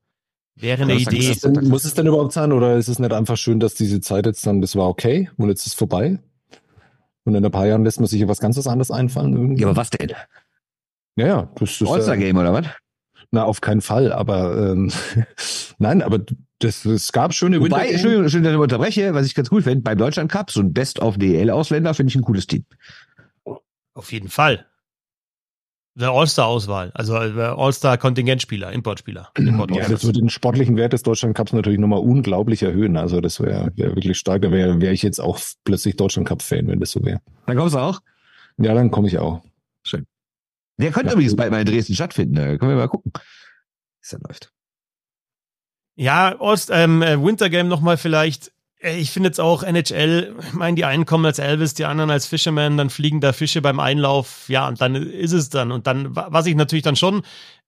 [0.56, 1.16] Wäre eine Idee.
[1.16, 3.74] Muss es, denn, muss es denn überhaupt sein oder ist es nicht einfach schön, dass
[3.74, 6.18] diese Zeit jetzt dann, das war okay und jetzt ist vorbei?
[7.24, 9.62] Und in ein paar Jahren lässt man sich ja was ganz anderes einfallen irgendwie.
[9.62, 10.10] Ja, aber was denn?
[11.16, 12.66] ja, ja, das ist All-Star-Game oder was?
[13.30, 14.90] Na, auf keinen Fall, aber ähm,
[15.78, 16.20] nein, aber
[16.60, 17.92] das, es gab schöne Wobei, Wintergames.
[17.92, 20.72] Entschuldigung, schön, dass ich unterbreche, was ich ganz cool finde, beim Deutschland Cup, so ein
[20.72, 22.64] Best-of-DL-Ausländer, finde ich ein cooles Team.
[23.94, 24.66] Auf jeden Fall.
[25.96, 29.30] Der All-Star-Auswahl, also äh, All-Star-Kontingentspieler, Importspieler.
[29.36, 32.96] Import Ja, das würde den sportlichen Wert des Deutschland Cups natürlich nochmal unglaublich erhöhen.
[32.96, 34.42] Also das wäre wär wirklich stark.
[34.42, 37.20] Da wäre wär ich jetzt auch plötzlich Deutschland Cup-Fan, wenn das so wäre.
[37.46, 38.00] Dann kommst du auch.
[38.58, 39.42] Ja, dann komme ich auch.
[40.78, 41.12] Der könnte Ja.
[41.12, 42.36] übrigens bald mal in Dresden stattfinden.
[42.36, 43.12] Da können wir mal gucken.
[43.14, 43.20] Wie
[44.00, 44.52] es dann läuft.
[45.96, 48.52] Ja, Ost, ähm, äh, Wintergame nochmal vielleicht.
[48.80, 52.10] Äh, Ich finde jetzt auch NHL, ich meine, die einen kommen als Elvis, die anderen
[52.10, 55.72] als Fisherman, dann fliegen da Fische beim Einlauf, ja, und dann ist es dann.
[55.72, 57.22] Und dann, wa- was ich natürlich dann schon,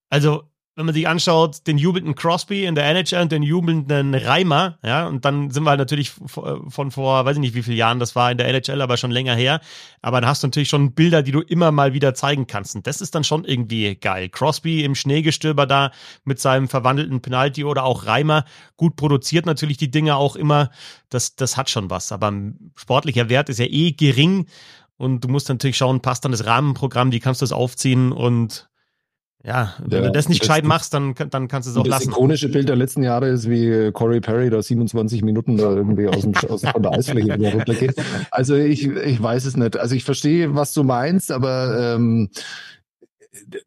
[0.08, 0.44] also
[0.74, 5.06] wenn man sich anschaut, den jubelnden Crosby in der NHL und den jubelnden Reimer, ja,
[5.06, 8.16] und dann sind wir halt natürlich von vor, weiß ich nicht, wie viele Jahren das
[8.16, 9.60] war in der NHL, aber schon länger her.
[10.00, 12.74] Aber da hast du natürlich schon Bilder, die du immer mal wieder zeigen kannst.
[12.74, 14.30] Und das ist dann schon irgendwie geil.
[14.30, 15.90] Crosby im Schneegestöber da
[16.24, 18.46] mit seinem verwandelten Penalty oder auch Reimer
[18.78, 20.70] gut produziert natürlich die Dinge auch immer.
[21.10, 22.12] Das, das hat schon was.
[22.12, 22.32] Aber
[22.76, 24.46] sportlicher Wert ist ja eh gering.
[24.96, 28.70] Und du musst natürlich schauen, passt dann das Rahmenprogramm, wie kannst du es aufziehen und
[29.44, 31.82] ja, wenn Ja, du das nicht das- gescheit machst, dann, dann kannst du es auch
[31.82, 32.10] das lassen.
[32.10, 36.20] ikonische Bild der letzten Jahre ist, wie Corey Perry da 27 Minuten da irgendwie aus,
[36.22, 37.94] dem, aus von der Eisfläche wieder runtergeht.
[38.30, 39.76] Also ich, ich weiß es nicht.
[39.76, 42.28] Also ich verstehe, was du meinst, aber ähm,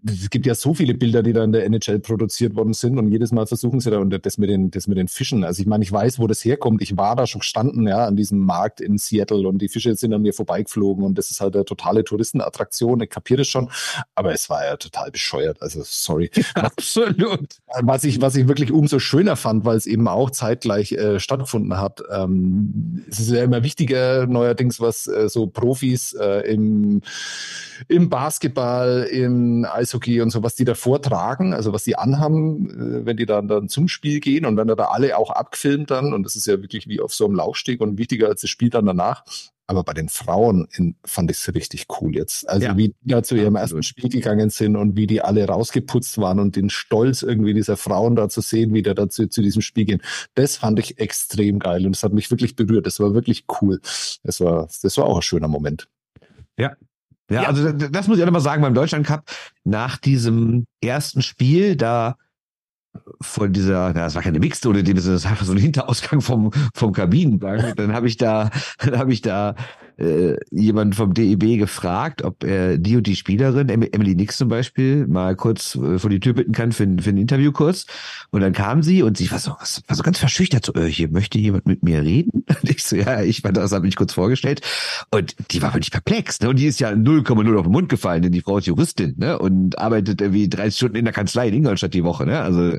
[0.06, 3.12] es gibt ja so viele Bilder, die da in der NHL produziert worden sind und
[3.12, 5.44] jedes Mal versuchen sie da und das mit den, das mit den Fischen.
[5.44, 6.84] Also ich meine, ich weiß, wo das herkommt.
[6.84, 10.14] Ich war da schon gestanden, ja, an diesem Markt in Seattle und die Fische sind
[10.14, 13.02] an mir vorbeigeflogen und das ist halt eine totale Touristenattraktion.
[13.02, 13.72] Ich kapiere das schon,
[14.14, 15.60] aber es war ja total bescheuert.
[15.62, 16.30] Also sorry.
[16.54, 17.58] Absolut.
[17.82, 21.80] Was ich, was ich wirklich umso schöner fand, weil es eben auch zeitgleich äh, stattgefunden
[21.80, 22.04] hat.
[22.12, 27.02] Ähm, es ist ja immer wichtiger, neuerdings, was äh, so Profis äh, im,
[27.88, 33.06] im Basketball, im Eishockey und so, was die da vortragen, also was die anhaben, äh,
[33.06, 36.24] wenn die dann, dann zum Spiel gehen und wenn da alle auch abgefilmt dann, und
[36.24, 38.86] das ist ja wirklich wie auf so einem Laufsteg und wichtiger als das Spiel dann
[38.88, 39.24] danach.
[39.68, 42.48] Aber bei den Frauen in, fand ich es richtig cool jetzt.
[42.48, 42.78] Also Ja.
[42.78, 46.40] wie die da zu ihrem ersten Spiel gegangen sind und wie die alle rausgeputzt waren
[46.40, 49.64] und den Stolz irgendwie dieser Frauen da zu sehen, wie die da zu, zu diesem
[49.64, 50.02] Spiel gehen.
[50.36, 52.86] Das fand ich extrem geil und es hat mich wirklich berührt.
[52.86, 53.80] Das war wirklich cool.
[54.24, 55.88] Das war, das war auch ein schöner Moment.
[56.60, 56.76] Ja,
[57.30, 57.44] Ja.
[57.44, 59.24] also das, muss ich auch nochmal sagen, beim Deutschland Cup,
[59.64, 62.18] nach diesem ersten Spiel, da
[63.22, 66.94] von dieser, das war keine Mixte oder das ist einfach so ein Hinterausgang vom, vom
[66.94, 67.76] Kabinenbank.
[67.76, 69.56] Dann habe ich da, dann habe ich da
[69.98, 74.50] äh, jemand vom DEB gefragt, ob er die und die Spielerin, Em- Emily Nix zum
[74.50, 77.86] Beispiel, mal kurz äh, vor die Tür bitten kann für, ein- für ein Interview kurz.
[78.32, 81.10] Und dann kam sie und sie war so, war so ganz verschüchtert, so, äh, hier
[81.10, 82.44] möchte jemand mit mir reden?
[82.62, 84.62] Und ich so, ja, ich war das, habe mich kurz vorgestellt.
[85.12, 86.50] Und die war wirklich perplex, ne?
[86.50, 89.38] Und die ist ja 0,0 auf den Mund gefallen, denn die Frau ist Juristin, ne?
[89.40, 92.40] Und arbeitet irgendwie 30 Stunden in der Kanzlei in Ingolstadt die Woche, ne?
[92.42, 92.72] Also,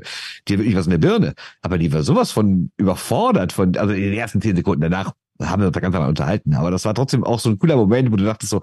[0.47, 1.33] die hat wirklich was in der Birne.
[1.61, 5.61] Aber die war sowas von überfordert von, also in den ersten zehn Sekunden danach haben
[5.61, 6.53] wir uns da ganz normal unterhalten.
[6.55, 8.61] Aber das war trotzdem auch so ein cooler Moment, wo du dachtest so,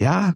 [0.00, 0.34] ja,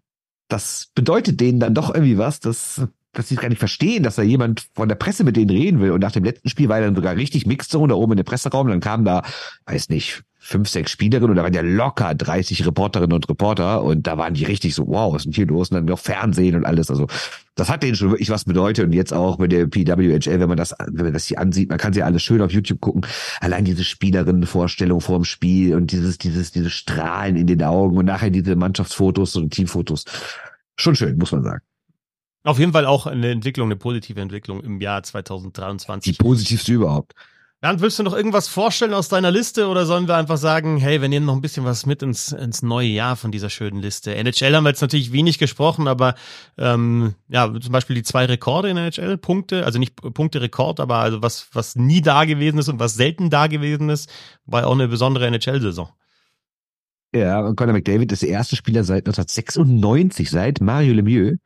[0.49, 2.82] das bedeutet denen dann doch irgendwie was, dass,
[3.12, 5.92] dass sie gar nicht verstehen, dass da jemand von der Presse mit denen reden will.
[5.92, 8.68] Und nach dem letzten Spiel war dann sogar richtig Mixzone da oben in der Presseraum.
[8.68, 9.22] Dann kamen da,
[9.66, 14.07] weiß nicht, fünf, sechs Spielerinnen und da waren ja locker 30 Reporterinnen und Reporter und
[14.07, 15.68] da waren die richtig so, wow, was ist denn hier los?
[15.70, 16.88] Und dann noch Fernsehen und alles.
[16.90, 17.07] Also
[17.55, 20.57] das hat denen schon wirklich was bedeutet und jetzt auch mit der PWHL, wenn man
[20.57, 23.03] das, wenn man das hier ansieht, man kann sie alles schön auf YouTube gucken.
[23.40, 28.07] Allein diese Spielerinnenvorstellung vor dem Spiel und dieses, dieses, diese Strahlen in den Augen und
[28.07, 30.07] nachher diese Mannschaftsfotos und Teamfotos.
[30.76, 31.61] Schon schön, muss man sagen.
[32.44, 36.16] Auf jeden Fall auch eine Entwicklung, eine positive Entwicklung im Jahr Die 2023.
[36.16, 37.12] positivste überhaupt.
[37.61, 41.01] Bernd, willst du noch irgendwas vorstellen aus deiner Liste oder sollen wir einfach sagen, hey,
[41.01, 44.15] wir nehmen noch ein bisschen was mit ins, ins neue Jahr von dieser schönen Liste?
[44.15, 46.15] NHL haben wir jetzt natürlich wenig gesprochen, aber
[46.57, 51.21] ähm, ja, zum Beispiel die zwei Rekorde in NHL, Punkte, also nicht Punkte-Rekord, aber also
[51.21, 54.09] was, was nie da gewesen ist und was selten da gewesen ist,
[54.47, 55.89] war auch eine besondere NHL-Saison.
[57.13, 61.39] Ja, Conor McDavid ist der erste Spieler seit 1996, seit Mario Lemieux,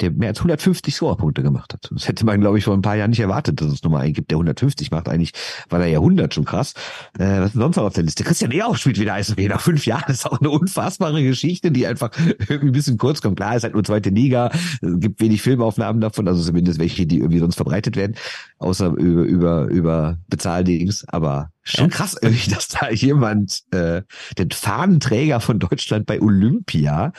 [0.00, 1.88] der mehr als 150 Scorerpunkte gemacht hat.
[1.90, 4.14] Das hätte man, glaube ich, vor ein paar Jahren nicht erwartet, dass es nochmal einen
[4.14, 5.08] gibt, der 150 macht.
[5.08, 5.32] Eigentlich
[5.68, 6.74] war der ja 100 schon krass.
[7.18, 8.24] Äh, was ist sonst noch auf der Liste?
[8.24, 10.04] Christian Ehrhoff spielt wieder Eishockey nach fünf Jahren.
[10.06, 13.36] Das ist auch eine unfassbare Geschichte, die einfach irgendwie ein bisschen kurz kommt.
[13.36, 17.18] Klar, ist halt nur zweite Liga, es gibt wenig Filmaufnahmen davon, also zumindest welche, die
[17.18, 18.16] irgendwie sonst verbreitet werden,
[18.58, 21.04] außer über, über, über Bezahldings.
[21.08, 24.02] Aber schon krass irgendwie, dass da jemand äh,
[24.38, 27.12] den Fahnenträger von Deutschland bei Olympia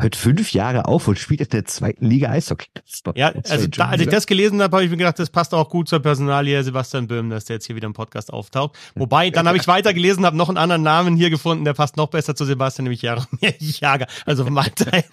[0.00, 2.68] hört fünf Jahre auf und spielt in der zweiten Liga Eishockey.
[3.14, 5.68] Ja, also da, als ich das gelesen habe, habe ich mir gedacht, das passt auch
[5.68, 8.76] gut zur Personalie Sebastian Böhm, dass der jetzt hier wieder im Podcast auftaucht.
[8.94, 11.96] Wobei, dann habe ich weiter gelesen, habe noch einen anderen Namen hier gefunden, der passt
[11.96, 14.06] noch besser zu Sebastian, nämlich Jaromir Jager.
[14.26, 14.90] Also vom Alter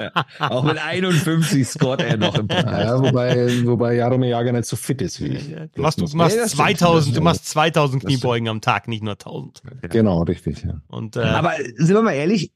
[0.00, 0.12] ja.
[0.38, 2.84] Auch mit 51 scoret er noch im Podcast.
[2.84, 5.54] Ja, wobei, wobei Jaromir Jager nicht so fit ist wie ich.
[5.74, 6.50] Du machst, du machst stimmt.
[6.50, 9.62] 2000, du machst 2000 Kniebeugen am Tag, nicht nur 1000.
[9.82, 10.64] Genau, richtig.
[10.64, 10.80] Ja.
[10.88, 12.52] Und äh, Aber sind wir mal ehrlich,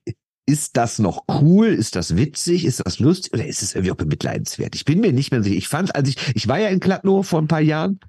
[0.48, 1.66] ist das noch cool?
[1.66, 2.64] Ist das witzig?
[2.64, 3.34] Ist das lustig?
[3.34, 4.74] Oder ist es irgendwie auch bemitleidenswert?
[4.74, 5.58] Ich bin mir nicht mehr sicher.
[5.58, 8.00] Ich fand, als ich, ich war ja in Kladno vor ein paar Jahren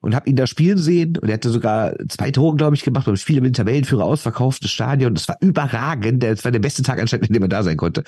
[0.00, 3.08] und habe ihn da spielen sehen und er hatte sogar zwei Tore, glaube ich, gemacht
[3.08, 5.14] und Spiele mit Tabellenführer ausverkauftes Stadion.
[5.14, 6.22] Das war überragend.
[6.22, 8.04] Das war der beste Tag anscheinend, in dem er da sein konnte.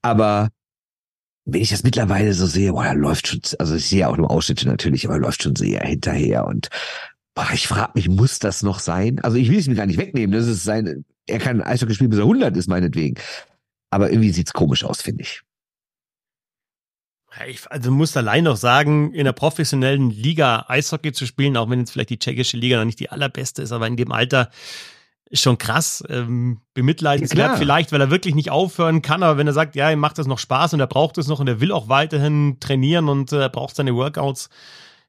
[0.00, 0.50] Aber
[1.44, 4.30] wenn ich das mittlerweile so sehe, boah, er läuft schon, also ich sehe auch nur
[4.30, 6.68] Ausschnitte natürlich, aber er läuft schon sehr hinterher und
[7.34, 9.18] boah, ich frage mich, muss das noch sein?
[9.24, 10.30] Also ich will es mir gar nicht wegnehmen.
[10.30, 13.20] Das ist sein, er kann Eishockey spielen, bis er 100 ist, meinetwegen.
[13.90, 15.42] Aber irgendwie sieht's komisch aus, finde ich.
[17.46, 21.70] ich, also du musst allein noch sagen, in der professionellen Liga Eishockey zu spielen, auch
[21.70, 24.50] wenn jetzt vielleicht die tschechische Liga noch nicht die allerbeste ist, aber in dem Alter
[25.32, 26.04] schon krass.
[26.08, 29.90] Ähm, bemitleidenswert Ja, vielleicht, weil er wirklich nicht aufhören kann, aber wenn er sagt, ja,
[29.90, 32.58] ihm macht das noch Spaß und er braucht es noch und er will auch weiterhin
[32.60, 34.50] trainieren und äh, er braucht seine Workouts.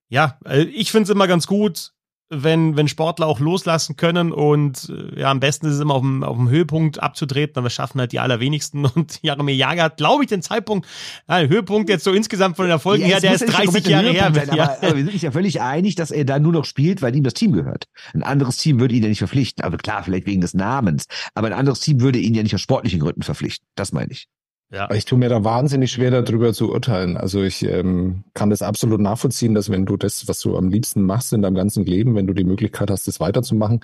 [0.08, 1.92] Ja, äh, ich finde es immer ganz gut,
[2.30, 6.02] wenn, wenn Sportler auch loslassen können und äh, ja, am besten ist es immer auf
[6.02, 10.24] dem, auf dem Höhepunkt abzutreten, aber schaffen halt die allerwenigsten und Jaromir Jager hat, glaube
[10.24, 10.88] ich, den Zeitpunkt,
[11.28, 13.58] ja, den Höhepunkt jetzt so insgesamt von den Erfolgen Ja, her, der ist ja nicht
[13.60, 14.32] 30 der Jahre her.
[14.34, 14.64] Sein, ja.
[14.64, 17.16] aber, aber wir sind uns ja völlig einig, dass er da nur noch spielt, weil
[17.16, 17.86] ihm das Team gehört.
[18.14, 19.64] Ein anderes Team würde ihn ja nicht verpflichten.
[19.64, 21.06] Also klar, vielleicht wegen des Namens.
[21.36, 23.68] Aber ein anderes Team würde ihn ja nicht aus sportlichen Gründen verpflichten.
[23.76, 24.28] Das meine ich.
[24.72, 24.86] Ja.
[24.86, 27.18] Aber ich tue mir da wahnsinnig schwer, darüber zu urteilen.
[27.18, 31.04] Also ich ähm, kann das absolut nachvollziehen, dass wenn du das, was du am liebsten
[31.04, 33.82] machst in deinem ganzen Leben, wenn du die Möglichkeit hast, das weiterzumachen,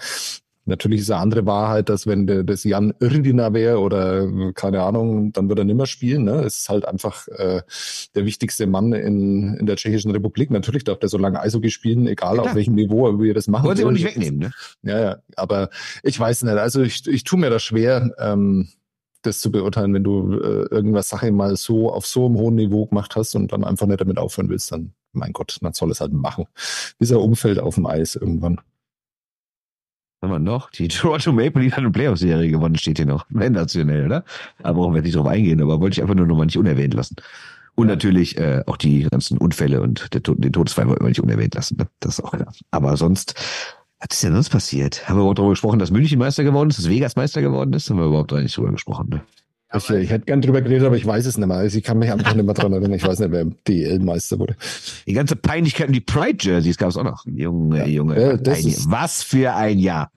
[0.66, 4.84] Natürlich ist eine andere Wahrheit, dass wenn der, das Jan Irdina wäre oder äh, keine
[4.84, 6.24] Ahnung, dann würde er nimmer spielen.
[6.24, 6.44] Ne?
[6.44, 7.64] Es ist halt einfach äh,
[8.14, 10.52] der wichtigste Mann in, in der Tschechischen Republik.
[10.52, 13.66] Natürlich darf der so lange Eishockey spielen, egal Ja, auf welchem Niveau wir das machen.
[13.66, 14.04] Wollen sie aber will.
[14.04, 14.52] nicht wegnehmen, ne?
[14.84, 15.70] Ja, ja, aber
[16.04, 16.58] ich weiß nicht.
[16.58, 18.70] Also ich, ich tue mir das schwer, ähm,
[19.22, 22.86] das zu beurteilen, wenn du äh, irgendwas Sache mal so auf so einem hohen Niveau
[22.86, 26.02] gemacht hast und dann einfach nicht damit aufhören willst, dann, mein Gott, dann soll es
[26.02, 26.46] halt machen.
[26.98, 28.60] Bis er umfällt auf dem Eis irgendwann.
[30.22, 30.70] Haben wir noch?
[30.72, 33.26] Die Toronto Maple Leafs hat eine Playoff-Serie gewonnen, steht hier noch.
[33.34, 34.24] Sensationell, oder?
[34.62, 36.94] Da brauchen wir nicht drauf eingehen, aber wollte ich einfach nur noch mal nicht unerwähnt
[36.94, 37.16] lassen.
[37.76, 41.56] Und natürlich äh, auch die ganzen Unfälle und der, den Todesfall wollten wir nicht unerwähnt
[41.56, 41.78] lassen.
[41.78, 41.88] Ne?
[42.00, 42.54] Das ist auch klar.
[42.70, 43.34] Aber sonst,
[44.02, 45.08] was ist denn sonst passiert?
[45.08, 47.90] Haben wir überhaupt darüber gesprochen, dass München Meister geworden ist, dass Vegas Meister geworden ist?
[47.90, 49.22] Haben wir überhaupt da nicht drüber gesprochen, ne?
[49.74, 51.56] Ich, ich hätte gern drüber geredet, aber ich weiß es nicht mehr.
[51.56, 52.94] Also ich kann mich einfach nicht mehr dran erinnern.
[52.94, 54.58] Ich weiß nicht, wer DL-Meister wurde.
[55.08, 57.26] Die ganze Peinlichkeit und die Pride-Jerseys gab es auch noch.
[57.26, 57.86] Junge, Ja.
[57.86, 58.38] Junge.
[58.38, 60.12] Das ein, was für ein Jahr.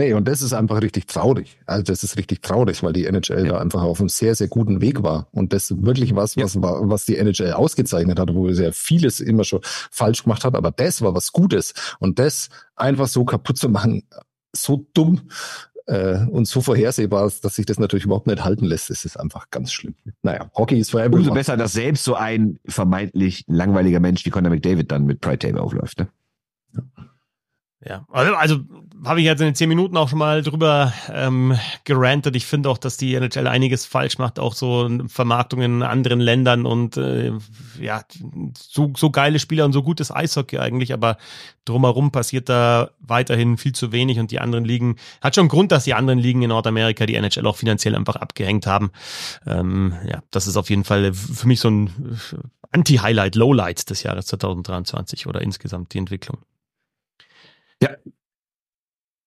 [0.00, 1.58] Nee, und das ist einfach richtig traurig.
[1.66, 4.80] Also das ist richtig traurig, weil die NHL da einfach auf einem sehr, sehr guten
[4.80, 5.28] Weg war.
[5.30, 9.20] Und das ist wirklich was, was, war, was die NHL ausgezeichnet hat, wo sehr vieles
[9.20, 10.54] immer schon falsch gemacht hat.
[10.54, 11.74] Aber das war was Gutes.
[11.98, 14.04] Und das einfach so kaputt zu machen,
[14.56, 15.20] so dumm
[15.84, 19.50] äh, und so vorhersehbar, dass sich das natürlich überhaupt nicht halten lässt, das ist einfach
[19.50, 19.96] ganz schlimm.
[20.22, 24.50] Naja, Hockey ist for Umso besser, dass selbst so ein vermeintlich langweiliger Mensch wie Conor
[24.50, 25.98] McDavid dann mit Pride Table aufläuft.
[25.98, 26.08] Ne?
[26.72, 26.82] Ja,
[28.10, 28.58] also, also
[29.04, 32.36] habe ich jetzt in den zehn Minuten auch schon mal drüber ähm, gerantet.
[32.36, 36.66] Ich finde auch, dass die NHL einiges falsch macht, auch so Vermarktung in anderen Ländern
[36.66, 37.32] und äh,
[37.80, 38.02] ja,
[38.58, 41.16] so, so geile Spieler und so gutes Eishockey eigentlich, aber
[41.64, 45.84] drumherum passiert da weiterhin viel zu wenig und die anderen Ligen, hat schon Grund, dass
[45.84, 48.90] die anderen Ligen in Nordamerika die NHL auch finanziell einfach abgehängt haben.
[49.46, 52.18] Ähm, ja, das ist auf jeden Fall für mich so ein
[52.72, 56.38] Anti-Highlight, Lowlight des Jahres 2023 oder insgesamt die Entwicklung.
[57.82, 57.90] Ja.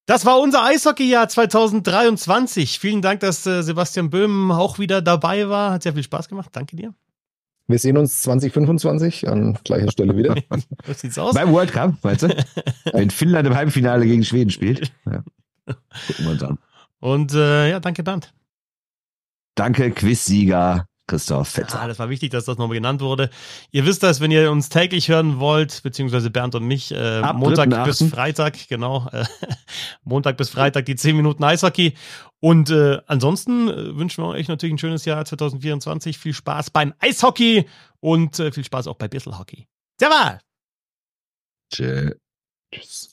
[0.06, 2.78] Das war unser Eishockeyjahr 2023.
[2.78, 5.72] Vielen Dank, dass äh, Sebastian Böhm auch wieder dabei war.
[5.72, 6.50] Hat sehr viel Spaß gemacht.
[6.52, 6.94] Danke dir.
[7.68, 10.36] Wir sehen uns 2025 an gleicher Stelle wieder.
[10.86, 11.34] So sieht's aus.
[11.34, 12.28] Beim World Cup, meinst du?
[12.92, 14.92] Wenn Finnland im Halbfinale gegen Schweden spielt.
[15.06, 15.24] Ja.
[16.08, 16.60] Gucken wir uns an.
[17.00, 18.34] Und äh, ja, danke Bernd.
[19.56, 20.88] Danke, Quizsieger.
[21.08, 21.82] Christoph Fetzer.
[21.82, 23.30] Ah, das war wichtig, dass das nochmal genannt wurde.
[23.72, 27.36] Ihr wisst das, wenn ihr uns täglich hören wollt, beziehungsweise Bernd und mich, äh, Ab
[27.36, 27.86] Montag 3.8..
[27.86, 29.26] bis Freitag, genau, äh,
[30.04, 31.94] Montag bis Freitag die 10 Minuten Eishockey.
[32.40, 36.18] Und äh, ansonsten äh, wünschen wir euch natürlich ein schönes Jahr 2024.
[36.18, 37.66] Viel Spaß beim Eishockey
[38.00, 39.68] und äh, viel Spaß auch bei Bisselhockey.
[40.00, 40.40] Servus!
[41.74, 42.12] Tschö.
[42.74, 43.13] Tschüss.